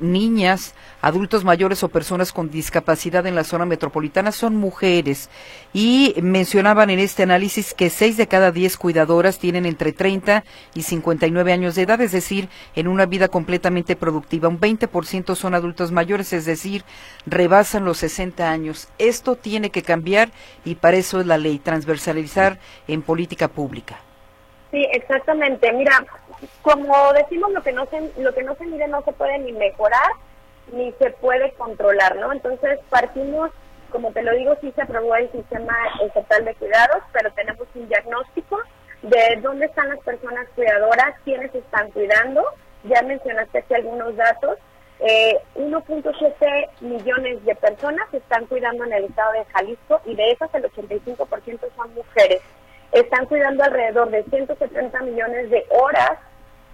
niñas, 0.00 0.74
adultos 1.00 1.44
mayores 1.44 1.82
o 1.82 1.88
personas 1.88 2.32
con 2.32 2.50
discapacidad 2.50 3.26
en 3.26 3.34
la 3.34 3.44
zona 3.44 3.64
metropolitana 3.64 4.32
son 4.32 4.56
mujeres. 4.56 5.30
Y 5.72 6.14
mencionaban 6.20 6.90
en 6.90 6.98
este 6.98 7.22
análisis 7.22 7.74
que 7.74 7.90
seis 7.90 8.16
de 8.16 8.26
cada 8.26 8.50
diez 8.52 8.76
cuidadoras 8.76 9.38
tienen 9.38 9.66
entre 9.66 9.92
30 9.92 10.44
y 10.74 10.82
59 10.82 11.52
años 11.52 11.74
de 11.74 11.82
edad, 11.82 12.00
es 12.00 12.12
decir, 12.12 12.48
en 12.74 12.88
una 12.88 13.06
vida 13.06 13.28
completamente 13.28 13.96
productiva. 13.96 14.48
Un 14.48 14.60
20% 14.60 15.34
son 15.34 15.54
adultos 15.54 15.92
mayores, 15.92 16.32
es 16.32 16.44
decir, 16.44 16.84
rebasan 17.26 17.84
los 17.84 17.98
60 17.98 18.50
años. 18.50 18.88
Esto 18.98 19.36
tiene 19.36 19.70
que 19.70 19.82
cambiar 19.82 20.30
y 20.64 20.74
para 20.76 20.96
eso 20.96 21.20
es 21.20 21.26
la 21.26 21.38
ley, 21.38 21.58
transversalizar 21.58 22.58
en 22.88 23.02
política 23.02 23.48
pública. 23.48 24.00
Sí, 24.70 24.86
exactamente. 24.92 25.72
Mira, 25.72 26.04
como 26.62 27.12
decimos, 27.12 27.50
lo 27.52 27.62
que 27.62 27.72
no 27.72 27.86
se, 27.86 28.12
lo 28.18 28.32
que 28.34 28.42
no 28.42 28.54
se 28.56 28.66
mide 28.66 28.88
no 28.88 29.02
se 29.02 29.12
puede 29.12 29.38
ni 29.38 29.52
mejorar 29.52 30.10
ni 30.72 30.92
se 30.92 31.10
puede 31.10 31.52
controlar, 31.54 32.16
¿no? 32.16 32.32
Entonces 32.32 32.78
partimos, 32.88 33.50
como 33.90 34.12
te 34.12 34.22
lo 34.22 34.32
digo, 34.34 34.56
sí 34.60 34.72
se 34.74 34.82
aprobó 34.82 35.16
el 35.16 35.30
sistema 35.32 35.74
estatal 36.02 36.44
de 36.44 36.54
cuidados, 36.54 37.02
pero 37.12 37.32
tenemos 37.32 37.66
un 37.74 37.88
diagnóstico 37.88 38.58
de 39.02 39.40
dónde 39.42 39.66
están 39.66 39.88
las 39.88 39.98
personas 40.00 40.46
cuidadoras, 40.54 41.14
quiénes 41.24 41.54
están 41.54 41.90
cuidando. 41.90 42.44
Ya 42.84 43.02
mencionaste 43.02 43.58
aquí 43.58 43.74
algunos 43.74 44.16
datos. 44.16 44.58
Eh, 45.00 45.38
1.7 45.54 46.68
millones 46.82 47.42
de 47.44 47.54
personas 47.54 48.12
están 48.12 48.46
cuidando 48.46 48.84
en 48.84 48.92
el 48.92 49.04
estado 49.04 49.32
de 49.32 49.44
Jalisco 49.46 50.00
y 50.04 50.14
de 50.14 50.32
esas 50.32 50.54
el 50.54 50.64
85% 50.64 51.60
son 51.74 51.94
mujeres. 51.94 52.42
Están 52.92 53.24
cuidando 53.26 53.64
alrededor 53.64 54.10
de 54.10 54.24
170 54.24 55.00
millones 55.02 55.50
de 55.50 55.64
horas 55.70 56.18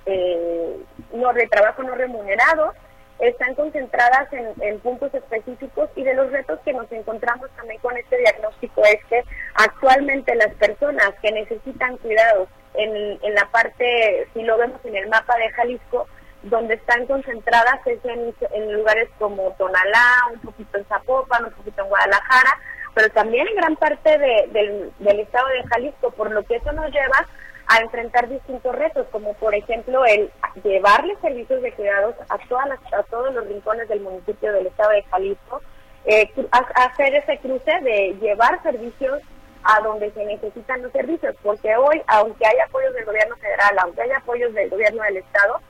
eh, 0.06 0.76
no, 1.12 1.32
de 1.32 1.46
trabajo 1.48 1.82
no 1.82 1.94
remunerado, 1.94 2.72
están 3.18 3.54
concentradas 3.54 4.28
en, 4.32 4.78
puntos 4.80 5.12
específicos 5.14 5.88
y 5.96 6.04
de 6.04 6.14
los 6.14 6.30
retos 6.30 6.60
que 6.64 6.72
nos 6.72 6.90
encontramos 6.92 7.48
también 7.56 7.80
con 7.80 7.96
este 7.96 8.18
diagnóstico 8.18 8.82
es 8.84 9.02
que 9.06 9.22
actualmente 9.54 10.34
las 10.34 10.52
personas 10.54 11.12
que 11.22 11.32
necesitan 11.32 11.96
cuidados 11.98 12.48
en, 12.74 13.18
en 13.22 13.34
la 13.34 13.46
parte, 13.50 14.28
si 14.34 14.42
lo 14.42 14.58
vemos 14.58 14.80
en 14.84 14.96
el 14.96 15.08
mapa 15.08 15.34
de 15.38 15.50
Jalisco, 15.50 16.06
donde 16.42 16.74
están 16.74 17.06
concentradas 17.06 17.80
es 17.86 17.98
en, 18.04 18.72
lugares 18.72 19.08
como 19.18 19.50
Tonalá, 19.52 20.28
un 20.32 20.40
poquito 20.40 20.78
en 20.78 20.84
Zapopan, 20.84 21.46
un 21.46 21.52
poquito 21.52 21.82
en 21.82 21.88
Guadalajara, 21.88 22.60
pero 22.94 23.08
también 23.10 23.46
en 23.48 23.56
gran 23.56 23.76
parte 23.76 24.18
del, 24.18 24.92
del 24.98 25.20
estado 25.20 25.48
de 25.48 25.68
Jalisco, 25.68 26.10
por 26.10 26.30
lo 26.30 26.42
que 26.44 26.56
eso 26.56 26.72
nos 26.72 26.90
lleva 26.90 27.26
a 27.68 27.78
enfrentar 27.80 28.28
distintos 28.28 28.74
retos, 28.74 29.06
como 29.10 29.34
por 29.34 29.54
ejemplo 29.54 30.04
el 30.04 30.30
llevarle 30.62 31.16
servicios 31.20 31.62
de 31.62 31.72
cuidados 31.72 32.14
a, 32.28 32.38
todas 32.48 32.68
las, 32.68 32.78
a 32.92 33.02
todos 33.04 33.34
los 33.34 33.46
rincones 33.46 33.88
del 33.88 34.00
municipio 34.00 34.52
del 34.52 34.66
estado 34.66 34.90
de 34.90 35.02
Jalisco, 35.04 35.60
eh, 36.04 36.30
hacer 36.52 37.14
ese 37.14 37.38
cruce 37.38 37.72
de 37.82 38.16
llevar 38.20 38.62
servicios 38.62 39.20
a 39.64 39.80
donde 39.80 40.12
se 40.12 40.24
necesitan 40.24 40.82
los 40.82 40.92
servicios, 40.92 41.34
porque 41.42 41.74
hoy, 41.76 42.00
aunque 42.06 42.46
hay 42.46 42.58
apoyos 42.60 42.94
del 42.94 43.04
gobierno 43.04 43.36
federal, 43.36 43.76
aunque 43.80 44.02
hay 44.02 44.12
apoyos 44.12 44.54
del 44.54 44.70
gobierno 44.70 45.02
del 45.02 45.16
estado, 45.16 45.60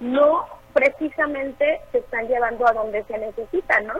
no 0.00 0.44
precisamente 0.74 1.80
se 1.90 1.98
están 1.98 2.28
llevando 2.28 2.68
a 2.68 2.72
donde 2.72 3.02
se 3.04 3.16
necesitan, 3.16 3.86
¿no? 3.86 3.94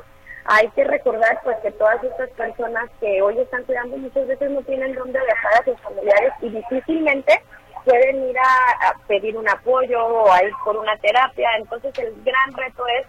Hay 0.48 0.68
que 0.70 0.84
recordar 0.84 1.40
pues 1.42 1.56
que 1.58 1.72
todas 1.72 2.02
estas 2.04 2.30
personas 2.30 2.88
que 3.00 3.20
hoy 3.20 3.38
están 3.38 3.64
cuidando 3.64 3.96
muchas 3.96 4.26
veces 4.28 4.50
no 4.50 4.62
tienen 4.62 4.94
dónde 4.94 5.18
dejar 5.18 5.60
a 5.60 5.64
sus 5.64 5.80
familiares 5.80 6.32
y 6.40 6.50
difícilmente 6.50 7.42
pueden 7.84 8.28
ir 8.28 8.36
a, 8.38 8.94
pedir 9.08 9.36
un 9.36 9.48
apoyo 9.48 10.04
o 10.04 10.32
a 10.32 10.44
ir 10.44 10.52
por 10.64 10.76
una 10.76 10.96
terapia. 10.98 11.48
Entonces 11.58 11.92
el 11.98 12.14
gran 12.22 12.52
reto 12.56 12.84
es 13.00 13.06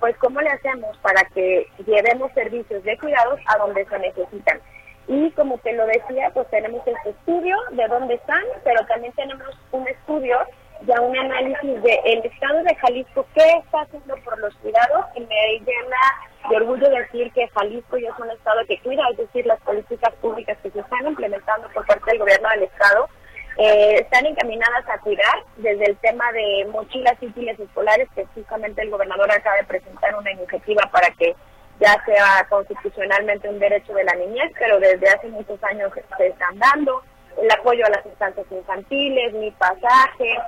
pues 0.00 0.16
cómo 0.18 0.40
le 0.40 0.50
hacemos 0.50 0.96
para 0.98 1.24
que 1.34 1.66
llevemos 1.86 2.32
servicios 2.32 2.82
de 2.84 2.96
cuidados 2.98 3.40
a 3.46 3.58
donde 3.58 3.84
se 3.84 3.98
necesitan. 3.98 4.60
Y 5.08 5.30
como 5.32 5.58
te 5.58 5.72
lo 5.72 5.86
decía, 5.86 6.30
pues 6.32 6.48
tenemos 6.50 6.86
este 6.86 7.10
estudio 7.10 7.56
de 7.72 7.86
dónde 7.88 8.14
están, 8.14 8.42
pero 8.64 8.84
también 8.86 9.12
tenemos 9.14 9.48
un 9.72 9.88
estudio 9.88 10.38
ya 10.86 11.00
un 11.00 11.16
análisis 11.16 11.82
del 11.82 11.98
el 12.04 12.24
estado 12.24 12.62
de 12.62 12.74
Jalisco, 12.76 13.26
qué 13.34 13.44
está 13.64 13.80
haciendo 13.80 14.16
por 14.24 14.38
los 14.38 14.54
cuidados 14.56 15.06
y 15.14 15.20
me 15.20 15.58
llena 15.60 15.96
de 16.48 16.56
orgullo 16.56 16.88
decir 16.90 17.30
que 17.32 17.48
Jalisco 17.48 17.98
ya 17.98 18.08
es 18.10 18.18
un 18.18 18.30
estado 18.30 18.60
que 18.66 18.78
cuida, 18.80 19.02
es 19.10 19.18
decir, 19.18 19.46
las 19.46 19.60
políticas 19.60 20.14
públicas 20.16 20.56
que 20.62 20.70
se 20.70 20.80
están 20.80 21.06
implementando 21.06 21.68
por 21.74 21.86
parte 21.86 22.10
del 22.10 22.20
gobierno 22.20 22.48
del 22.50 22.62
estado 22.64 23.08
eh, 23.58 23.96
están 24.00 24.24
encaminadas 24.24 24.88
a 24.88 24.98
cuidar 24.98 25.42
desde 25.56 25.86
el 25.86 25.96
tema 25.96 26.30
de 26.32 26.68
mochilas 26.70 27.20
útiles 27.20 27.58
escolares, 27.58 28.08
que 28.14 28.24
justamente 28.26 28.82
el 28.82 28.90
gobernador 28.90 29.30
acaba 29.32 29.56
de 29.56 29.64
presentar 29.64 30.14
una 30.14 30.30
iniciativa 30.30 30.88
para 30.92 31.10
que 31.10 31.34
ya 31.80 32.00
sea 32.04 32.46
constitucionalmente 32.48 33.48
un 33.48 33.58
derecho 33.58 33.92
de 33.94 34.04
la 34.04 34.14
niñez, 34.14 34.52
pero 34.58 34.78
desde 34.78 35.08
hace 35.08 35.28
muchos 35.28 35.62
años 35.64 35.92
se 36.16 36.26
están 36.28 36.56
dando, 36.58 37.02
el 37.40 37.50
apoyo 37.50 37.84
a 37.86 37.90
las 37.90 38.06
instancias 38.06 38.46
infantiles, 38.50 39.32
mi 39.34 39.50
pasaje, 39.52 40.38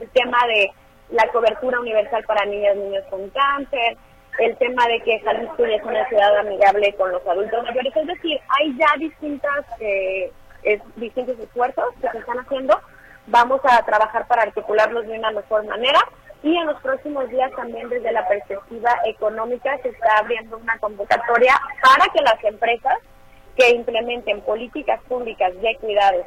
el 0.00 0.08
tema 0.10 0.38
de 0.46 0.70
la 1.10 1.26
cobertura 1.28 1.80
universal 1.80 2.24
para 2.24 2.44
niñas 2.46 2.76
y 2.76 2.80
niños 2.80 3.04
con 3.10 3.28
cáncer, 3.30 3.96
el 4.38 4.56
tema 4.56 4.86
de 4.88 5.00
que 5.00 5.20
Jalisco 5.20 5.64
es 5.64 5.82
una 5.84 6.08
ciudad 6.08 6.36
amigable 6.38 6.92
con 6.94 7.12
los 7.12 7.26
adultos 7.26 7.62
mayores, 7.62 7.94
es 7.94 8.06
decir, 8.06 8.40
hay 8.48 8.76
ya 8.76 8.88
distintas 8.98 9.64
eh, 9.80 10.32
distintos 10.96 11.38
esfuerzos 11.38 11.94
que 12.00 12.08
se 12.10 12.18
están 12.18 12.38
haciendo, 12.38 12.80
vamos 13.26 13.60
a 13.64 13.84
trabajar 13.84 14.26
para 14.26 14.42
articularlos 14.42 15.06
de 15.06 15.18
una 15.18 15.30
mejor 15.30 15.64
manera 15.66 16.00
y 16.42 16.56
en 16.56 16.66
los 16.66 16.80
próximos 16.80 17.28
días 17.28 17.50
también 17.52 17.88
desde 17.88 18.12
la 18.12 18.26
perspectiva 18.26 18.90
económica 19.06 19.78
se 19.82 19.88
está 19.88 20.18
abriendo 20.18 20.58
una 20.58 20.78
convocatoria 20.78 21.54
para 21.82 22.10
que 22.12 22.22
las 22.22 22.42
empresas 22.44 22.98
que 23.56 23.70
implementen 23.70 24.40
políticas 24.42 25.00
públicas 25.08 25.52
de 25.60 25.76
cuidados 25.76 26.26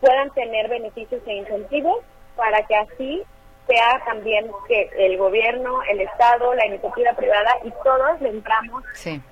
puedan 0.00 0.30
tener 0.30 0.68
beneficios 0.68 1.22
e 1.26 1.34
incentivos 1.34 1.98
para 2.38 2.64
que 2.66 2.76
así 2.76 3.22
sea 3.68 4.02
también 4.06 4.50
que 4.66 4.90
el 4.98 5.18
gobierno, 5.18 5.82
el 5.90 6.00
Estado, 6.00 6.54
la 6.54 6.66
iniciativa 6.66 7.12
privada 7.12 7.50
y 7.64 7.70
todos 7.84 8.20
le 8.20 8.30
entramos 8.30 8.82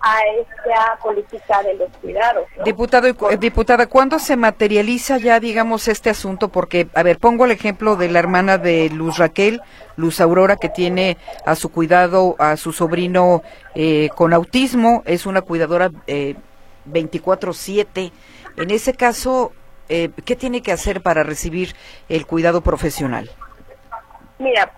a 0.00 0.18
esta 0.38 0.98
política 1.02 1.62
de 1.62 1.74
los 1.74 1.88
cuidados. 2.02 2.46
Diputado, 2.62 3.08
eh, 3.08 3.36
diputada, 3.38 3.86
¿cuándo 3.86 4.18
se 4.18 4.36
materializa 4.36 5.16
ya, 5.16 5.40
digamos, 5.40 5.88
este 5.88 6.10
asunto? 6.10 6.48
Porque, 6.48 6.86
a 6.94 7.02
ver, 7.02 7.18
pongo 7.18 7.46
el 7.46 7.50
ejemplo 7.50 7.96
de 7.96 8.10
la 8.10 8.18
hermana 8.18 8.58
de 8.58 8.90
Luz 8.90 9.16
Raquel, 9.16 9.62
Luz 9.96 10.20
Aurora, 10.20 10.56
que 10.56 10.68
tiene 10.68 11.16
a 11.46 11.54
su 11.54 11.72
cuidado 11.72 12.36
a 12.38 12.58
su 12.58 12.72
sobrino 12.72 13.42
eh, 13.74 14.10
con 14.14 14.34
autismo, 14.34 15.02
es 15.06 15.24
una 15.24 15.40
cuidadora 15.40 15.90
eh, 16.06 16.34
24/7. 16.86 18.12
En 18.58 18.70
ese 18.70 18.92
caso, 18.92 19.52
eh, 19.88 20.10
¿qué 20.24 20.36
tiene 20.36 20.62
que 20.62 20.72
hacer 20.72 21.00
para 21.00 21.22
recibir 21.22 21.74
el 22.08 22.26
cuidado 22.26 22.60
profesional? 22.60 23.30
Mira, 24.38 24.70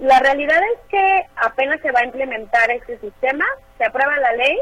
la 0.00 0.18
realidad 0.20 0.60
es 0.74 0.80
que 0.88 1.26
apenas 1.36 1.80
se 1.80 1.92
va 1.92 2.00
a 2.00 2.04
implementar 2.04 2.70
este 2.70 2.98
sistema, 2.98 3.44
se 3.78 3.84
aprueba 3.84 4.16
la 4.18 4.32
ley, 4.32 4.56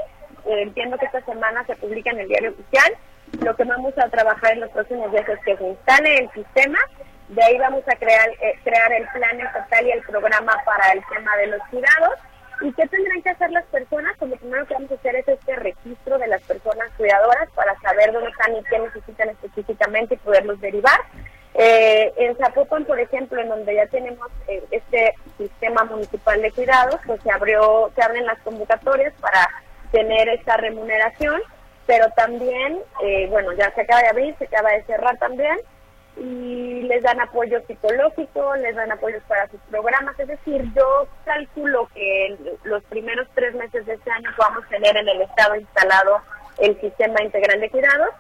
eh, 0.47 0.63
entiendo 0.63 0.99
que 0.99 1.07
esta 1.07 1.25
semana 1.25 1.65
se 1.67 1.77
publica 1.77 2.11
en 2.11 2.21
el 2.21 2.29
diario 2.29 2.51
oficial, 2.51 2.93
lo 3.41 3.57
que 3.57 3.65
vamos 3.65 3.97
a 3.99 4.09
trabajar 4.09 4.53
en 4.53 4.61
los 4.61 4.71
próximos 4.71 5.11
días 5.11 5.29
es 5.29 5.39
que 5.45 5.57
se 5.57 5.65
instale 5.65 6.19
el 6.19 6.31
sistema, 6.33 6.79
de 7.29 7.43
ahí 7.43 7.59
vamos 7.59 7.83
a 7.89 7.97
crear, 7.97 8.29
eh, 8.41 8.59
crear 8.63 8.93
el 8.93 9.07
plan 9.09 9.41
estatal 9.41 9.87
y 9.87 9.91
el 9.91 10.03
programa 10.03 10.55
para 10.67 10.93
el 10.93 11.03
tema 11.07 11.37
de 11.37 11.47
los 11.47 11.61
cuidados, 11.71 12.19
¿Y 12.63 12.73
qué 12.75 12.87
tendrán 12.87 13.23
que 13.23 13.31
hacer 13.31 13.51
las 13.51 13.65
personas? 13.67 14.15
Pues 14.19 14.31
lo 14.31 14.37
primero 14.37 14.67
que 14.67 14.75
vamos 14.75 14.91
a 14.91 14.95
hacer 14.95 15.17
es 15.17 15.27
este 15.27 15.57
registro 15.57 16.19
de 16.19 16.29
las 16.29 16.43
personas 16.43 16.89
cuidadoras 16.97 17.49
para 17.55 17.79
saber 17.81 18.13
dónde 18.13 18.31
están 18.31 18.57
y 18.57 18.63
qué 18.65 18.79
necesitan 18.79 19.31
específicamente 19.31 20.15
y 20.15 20.19
poderlos 20.19 20.61
derivar. 20.61 21.01
Eh, 21.55 22.13
en 22.17 22.37
Zapopan, 22.37 22.85
por 22.85 22.99
ejemplo, 22.99 23.41
en 23.41 23.49
donde 23.49 23.75
ya 23.75 23.87
tenemos 23.87 24.29
eh, 24.49 24.63
este 24.71 25.15
sistema 25.37 25.85
municipal 25.85 26.41
de 26.41 26.53
cuidados, 26.53 27.01
pues 27.05 27.21
se 27.23 27.31
abrió, 27.31 27.91
se 27.95 28.03
abren 28.03 28.27
las 28.27 28.39
convocatorias 28.39 29.13
para 29.21 29.49
tener 29.91 30.29
esta 30.31 30.57
remuneración, 30.57 31.43
pero 31.87 32.09
también, 32.17 32.79
eh, 33.03 33.27
bueno, 33.29 33.53
ya 33.53 33.75
se 33.75 33.83
acaba 33.83 34.03
de 34.03 34.09
abrir, 34.09 34.35
se 34.39 34.45
acaba 34.45 34.71
de 34.71 34.85
cerrar 34.85 35.19
también, 35.19 35.59
y 36.17 36.83
les 36.83 37.03
dan 37.03 37.21
apoyo 37.21 37.61
psicológico, 37.67 38.55
les 38.57 38.77
dan 38.77 38.93
apoyos 38.93 39.23
para 39.25 39.49
sus 39.49 39.61
programas. 39.71 40.19
Es 40.19 40.29
decir, 40.29 40.63
yo 40.75 41.07
calculo 41.25 41.89
que 41.95 42.37
los 42.65 42.83
primeros 42.85 43.27
tres 43.35 43.55
meses 43.55 43.87
de 43.87 43.95
este 43.95 44.11
año 44.11 44.31
podamos 44.37 44.69
tener 44.69 44.97
en 44.97 45.09
el 45.09 45.23
Estado 45.23 45.57
instalado 45.57 46.21
el 46.59 46.79
sistema 46.81 47.23
integral 47.23 47.61
de 47.61 47.71
cuidados 47.71 48.11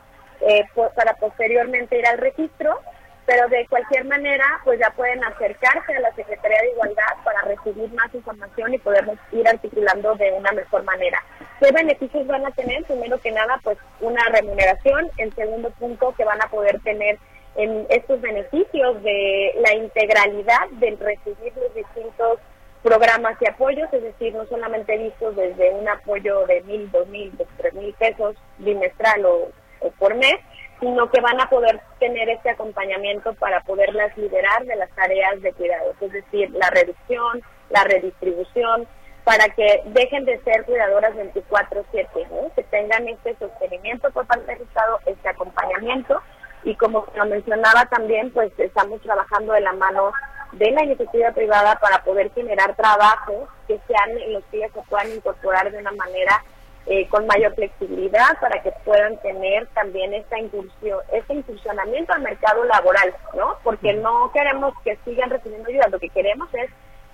eh, 0.40 0.64
para 0.96 1.14
posteriormente 1.14 1.98
ir 1.98 2.06
al 2.06 2.18
registro, 2.18 2.80
pero 3.26 3.46
de 3.48 3.66
cualquier 3.68 4.04
manera, 4.06 4.44
pues 4.64 4.80
ya 4.80 4.90
pueden 4.90 5.22
acercarse 5.22 5.94
a 5.94 6.00
la 6.00 6.12
Secretaría 6.14 6.60
de 6.62 6.70
Igualdad 6.72 7.14
para 7.24 7.42
recibir 7.42 7.92
más 7.92 8.12
información 8.12 8.74
y 8.74 8.78
podernos 8.78 9.16
ir 9.30 9.46
articulando 9.46 10.14
de 10.16 10.32
una 10.32 10.50
mejor 10.52 10.82
manera. 10.82 11.22
¿Qué 11.60 11.70
beneficios 11.70 12.26
van 12.26 12.44
a 12.44 12.50
tener? 12.50 12.82
Primero 12.84 13.20
que 13.20 13.30
nada, 13.30 13.60
pues 13.62 13.78
una 14.00 14.24
remuneración. 14.30 15.08
En 15.18 15.32
segundo 15.36 15.70
punto, 15.70 16.12
que 16.16 16.24
van 16.24 16.42
a 16.42 16.48
poder 16.48 16.80
tener 16.80 17.18
en 17.56 17.86
estos 17.90 18.20
beneficios 18.20 19.02
de 19.02 19.54
la 19.60 19.74
integralidad 19.74 20.68
del 20.72 20.98
recibir 20.98 21.52
los 21.56 21.74
distintos 21.74 22.38
programas 22.82 23.36
y 23.40 23.48
apoyos, 23.48 23.92
es 23.92 24.02
decir, 24.02 24.34
no 24.34 24.44
solamente 24.46 24.96
vistos 24.98 25.36
desde 25.36 25.70
un 25.70 25.88
apoyo 25.88 26.46
de 26.46 26.62
mil, 26.62 26.90
dos 26.90 27.06
mil, 27.08 27.32
tres 27.58 27.74
mil 27.74 27.92
pesos 27.94 28.36
bimestral 28.58 29.24
o, 29.24 29.50
por 29.98 30.14
mes, 30.14 30.36
sino 30.80 31.10
que 31.10 31.20
van 31.20 31.40
a 31.40 31.48
poder 31.48 31.80
tener 32.00 32.28
este 32.28 32.50
acompañamiento 32.50 33.34
para 33.34 33.60
poderlas 33.60 34.16
liberar 34.16 34.64
de 34.64 34.76
las 34.76 34.90
tareas 34.90 35.40
de 35.40 35.52
cuidados, 35.52 35.94
es 36.00 36.12
decir, 36.12 36.50
la 36.50 36.70
reducción, 36.70 37.42
la 37.70 37.84
redistribución, 37.84 38.88
para 39.24 39.48
que 39.50 39.82
dejen 39.86 40.24
de 40.24 40.40
ser 40.40 40.64
cuidadoras 40.64 41.14
24/7, 41.14 42.50
que 42.56 42.62
tengan 42.64 43.06
este 43.06 43.36
sostenimiento 43.36 44.10
por 44.10 44.26
parte 44.26 44.52
del 44.52 44.62
Estado, 44.62 44.98
este 45.06 45.28
acompañamiento 45.28 46.20
y 46.64 46.74
como 46.76 47.06
lo 47.14 47.26
mencionaba 47.26 47.86
también, 47.86 48.30
pues 48.30 48.52
estamos 48.58 49.00
trabajando 49.00 49.52
de 49.52 49.60
la 49.60 49.72
mano 49.72 50.12
de 50.52 50.70
la 50.70 50.84
iniciativa 50.84 51.30
privada 51.32 51.76
para 51.76 52.04
poder 52.04 52.30
generar 52.32 52.76
trabajos 52.76 53.48
que 53.66 53.80
sean 53.86 54.18
en 54.18 54.34
los 54.34 54.44
que 54.44 54.58
ellas 54.58 54.70
se 54.74 54.82
puedan 54.82 55.10
incorporar 55.10 55.70
de 55.70 55.78
una 55.78 55.92
manera 55.92 56.44
eh, 56.86 57.08
con 57.08 57.26
mayor 57.26 57.54
flexibilidad 57.54 58.38
para 58.40 58.60
que 58.60 58.72
puedan 58.84 59.16
tener 59.18 59.66
también 59.68 60.12
esta 60.14 60.38
incursión, 60.38 60.98
este 61.12 61.34
incursionamiento 61.34 62.12
al 62.12 62.22
mercado 62.22 62.64
laboral, 62.64 63.14
¿no? 63.34 63.56
Porque 63.62 63.94
no 63.94 64.30
queremos 64.32 64.74
que 64.84 64.98
sigan 65.04 65.30
recibiendo 65.30 65.68
ayuda, 65.68 65.88
lo 65.88 66.00
que 66.00 66.08
queremos 66.08 66.48
es 66.54 66.70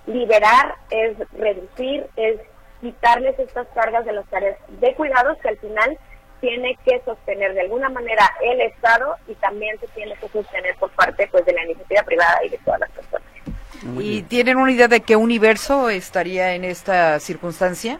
liberar, 0.07 0.75
es 0.89 1.17
reducir, 1.33 2.07
es 2.15 2.39
quitarles 2.81 3.37
estas 3.37 3.67
cargas 3.75 4.05
de 4.05 4.13
las 4.13 4.25
tareas 4.27 4.57
de 4.67 4.95
cuidados 4.95 5.37
que 5.37 5.49
al 5.49 5.57
final 5.59 5.97
tiene 6.41 6.77
que 6.85 7.01
sostener 7.05 7.53
de 7.53 7.61
alguna 7.61 7.89
manera 7.89 8.29
el 8.41 8.61
Estado 8.61 9.15
y 9.27 9.35
también 9.35 9.79
se 9.79 9.87
tiene 9.87 10.15
que 10.15 10.27
sostener 10.29 10.75
por 10.75 10.89
parte 10.91 11.27
pues 11.31 11.45
de 11.45 11.53
la 11.53 11.63
iniciativa 11.63 12.03
privada 12.03 12.39
y 12.45 12.49
de 12.49 12.57
todas 12.59 12.79
las 12.79 12.89
personas. 12.91 13.27
¿Y 13.99 14.23
tienen 14.23 14.57
una 14.57 14.71
idea 14.71 14.87
de 14.87 15.01
qué 15.01 15.15
universo 15.15 15.89
estaría 15.89 16.53
en 16.53 16.65
esta 16.65 17.19
circunstancia? 17.19 17.99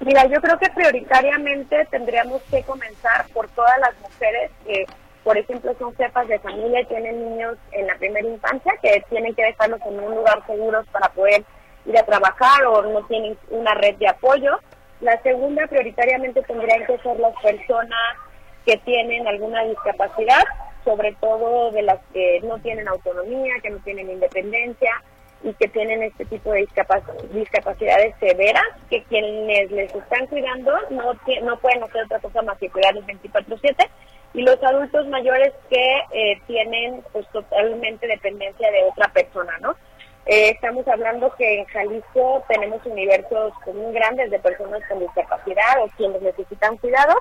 Mira, 0.00 0.26
yo 0.26 0.40
creo 0.40 0.58
que 0.58 0.70
prioritariamente 0.70 1.86
tendríamos 1.90 2.42
que 2.50 2.62
comenzar 2.62 3.26
por 3.32 3.48
todas 3.50 3.78
las 3.80 3.98
mujeres 4.00 4.50
que, 4.66 4.86
por 5.22 5.38
ejemplo, 5.38 5.74
son 5.78 5.94
jefas 5.96 6.28
de 6.28 6.38
familia 6.40 6.80
y 6.80 6.86
tienen 6.86 7.30
niños 7.30 7.56
en 7.72 7.86
la 7.86 7.94
primera 7.96 8.26
infancia, 8.26 8.72
que 8.82 9.04
tienen 9.08 9.34
que 9.34 9.44
dejarlos 9.44 9.80
en 9.86 9.98
un 9.98 10.14
lugar 10.14 10.44
seguro 10.46 10.84
para 10.92 11.08
poder 11.10 11.44
ir 11.86 11.98
a 11.98 12.04
trabajar 12.04 12.64
o 12.66 12.82
no 12.82 13.02
tienen 13.06 13.36
una 13.50 13.74
red 13.74 13.96
de 13.96 14.08
apoyo. 14.08 14.58
La 15.04 15.20
segunda, 15.20 15.66
prioritariamente, 15.66 16.40
tendrían 16.44 16.86
que 16.86 16.96
ser 16.96 17.20
las 17.20 17.34
personas 17.42 18.16
que 18.64 18.78
tienen 18.78 19.28
alguna 19.28 19.62
discapacidad, 19.64 20.42
sobre 20.82 21.12
todo 21.20 21.70
de 21.72 21.82
las 21.82 22.00
que 22.14 22.40
no 22.42 22.58
tienen 22.60 22.88
autonomía, 22.88 23.52
que 23.62 23.68
no 23.68 23.80
tienen 23.80 24.08
independencia 24.08 25.02
y 25.42 25.52
que 25.52 25.68
tienen 25.68 26.04
este 26.04 26.24
tipo 26.24 26.50
de 26.52 26.66
discapacidades 27.34 28.14
severas, 28.18 28.64
que 28.88 29.02
quienes 29.02 29.70
les 29.70 29.94
están 29.94 30.26
cuidando 30.28 30.72
no, 30.88 31.12
no 31.42 31.58
pueden 31.58 31.82
hacer 31.82 32.04
otra 32.04 32.20
cosa 32.20 32.40
más 32.40 32.56
que 32.56 32.70
cuidarlos 32.70 33.04
24/7, 33.04 33.86
y 34.32 34.40
los 34.40 34.56
adultos 34.62 35.06
mayores 35.08 35.52
que 35.68 35.98
eh, 36.12 36.40
tienen 36.46 37.02
pues 37.12 37.28
totalmente 37.28 38.06
dependencia 38.06 38.70
de 38.70 38.84
otra 38.84 39.08
persona, 39.12 39.52
¿no? 39.60 39.76
Eh, 40.26 40.50
estamos 40.50 40.88
hablando 40.88 41.34
que 41.36 41.60
en 41.60 41.66
Jalisco 41.66 42.42
tenemos 42.48 42.84
universos 42.86 43.52
muy 43.74 43.92
grandes 43.92 44.30
de 44.30 44.38
personas 44.38 44.80
con 44.88 45.00
discapacidad 45.00 45.82
o 45.82 45.88
quienes 45.96 46.22
necesitan 46.22 46.78
cuidado 46.78 47.14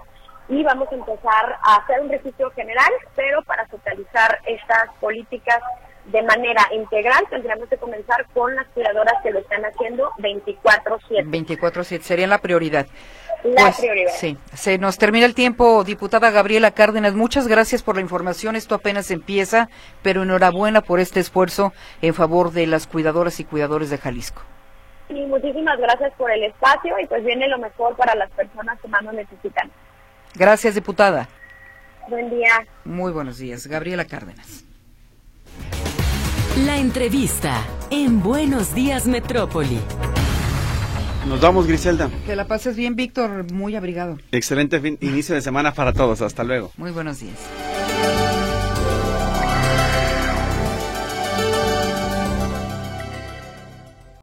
y 0.47 0.63
vamos 0.63 0.87
a 0.89 0.95
empezar 0.95 1.57
a 1.63 1.75
hacer 1.77 1.99
un 1.99 2.09
registro 2.09 2.49
general, 2.51 2.91
pero 3.15 3.41
para 3.43 3.65
totalizar 3.65 4.39
estas 4.45 4.89
políticas 5.01 5.59
de 6.05 6.21
manera 6.21 6.61
integral 6.73 7.25
tendríamos 7.29 7.67
que 7.69 7.77
comenzar 7.77 8.25
con 8.33 8.55
las 8.55 8.67
cuidadoras 8.67 9.15
que 9.21 9.31
lo 9.31 9.39
están 9.39 9.63
haciendo 9.65 10.09
24/7. 10.19 11.23
24/7 11.25 12.03
sería 12.03 12.27
la 12.27 12.39
prioridad. 12.39 12.87
La 13.43 13.63
pues, 13.63 13.77
prioridad. 13.77 14.11
Sí, 14.15 14.37
se 14.53 14.77
nos 14.77 14.97
termina 14.97 15.25
el 15.25 15.35
tiempo, 15.35 15.83
diputada 15.83 16.31
Gabriela 16.31 16.71
Cárdenas. 16.71 17.13
Muchas 17.13 17.47
gracias 17.47 17.83
por 17.83 17.95
la 17.95 18.01
información. 18.01 18.55
Esto 18.55 18.75
apenas 18.75 19.11
empieza, 19.11 19.69
pero 20.01 20.23
enhorabuena 20.23 20.81
por 20.81 20.99
este 20.99 21.19
esfuerzo 21.19 21.73
en 22.01 22.13
favor 22.13 22.51
de 22.51 22.67
las 22.67 22.87
cuidadoras 22.87 23.39
y 23.39 23.43
cuidadores 23.43 23.89
de 23.89 23.97
Jalisco. 23.97 24.41
Sí, 25.09 25.15
muchísimas 25.27 25.77
gracias 25.77 26.13
por 26.17 26.31
el 26.31 26.43
espacio 26.43 26.97
y 26.99 27.05
pues 27.07 27.23
viene 27.25 27.47
lo 27.49 27.59
mejor 27.59 27.95
para 27.97 28.15
las 28.15 28.31
personas 28.31 28.79
que 28.79 28.87
más 28.87 29.03
lo 29.03 29.11
necesitan. 29.11 29.69
Gracias, 30.35 30.75
diputada. 30.75 31.27
Buen 32.07 32.29
día. 32.29 32.65
Muy 32.85 33.11
buenos 33.11 33.37
días. 33.37 33.67
Gabriela 33.67 34.05
Cárdenas. 34.05 34.65
La 36.65 36.77
entrevista 36.77 37.61
en 37.89 38.21
Buenos 38.21 38.73
Días 38.75 39.07
Metrópoli. 39.07 39.79
Nos 41.27 41.39
vamos, 41.39 41.67
Griselda. 41.67 42.09
Que 42.25 42.35
la 42.35 42.47
pases 42.47 42.75
bien, 42.75 42.95
Víctor, 42.95 43.51
muy 43.51 43.75
abrigado. 43.75 44.17
Excelente 44.31 44.97
inicio 45.01 45.35
de 45.35 45.41
semana 45.41 45.73
para 45.73 45.93
todos. 45.93 46.21
Hasta 46.21 46.43
luego. 46.43 46.71
Muy 46.77 46.91
buenos 46.91 47.19
días. 47.19 47.37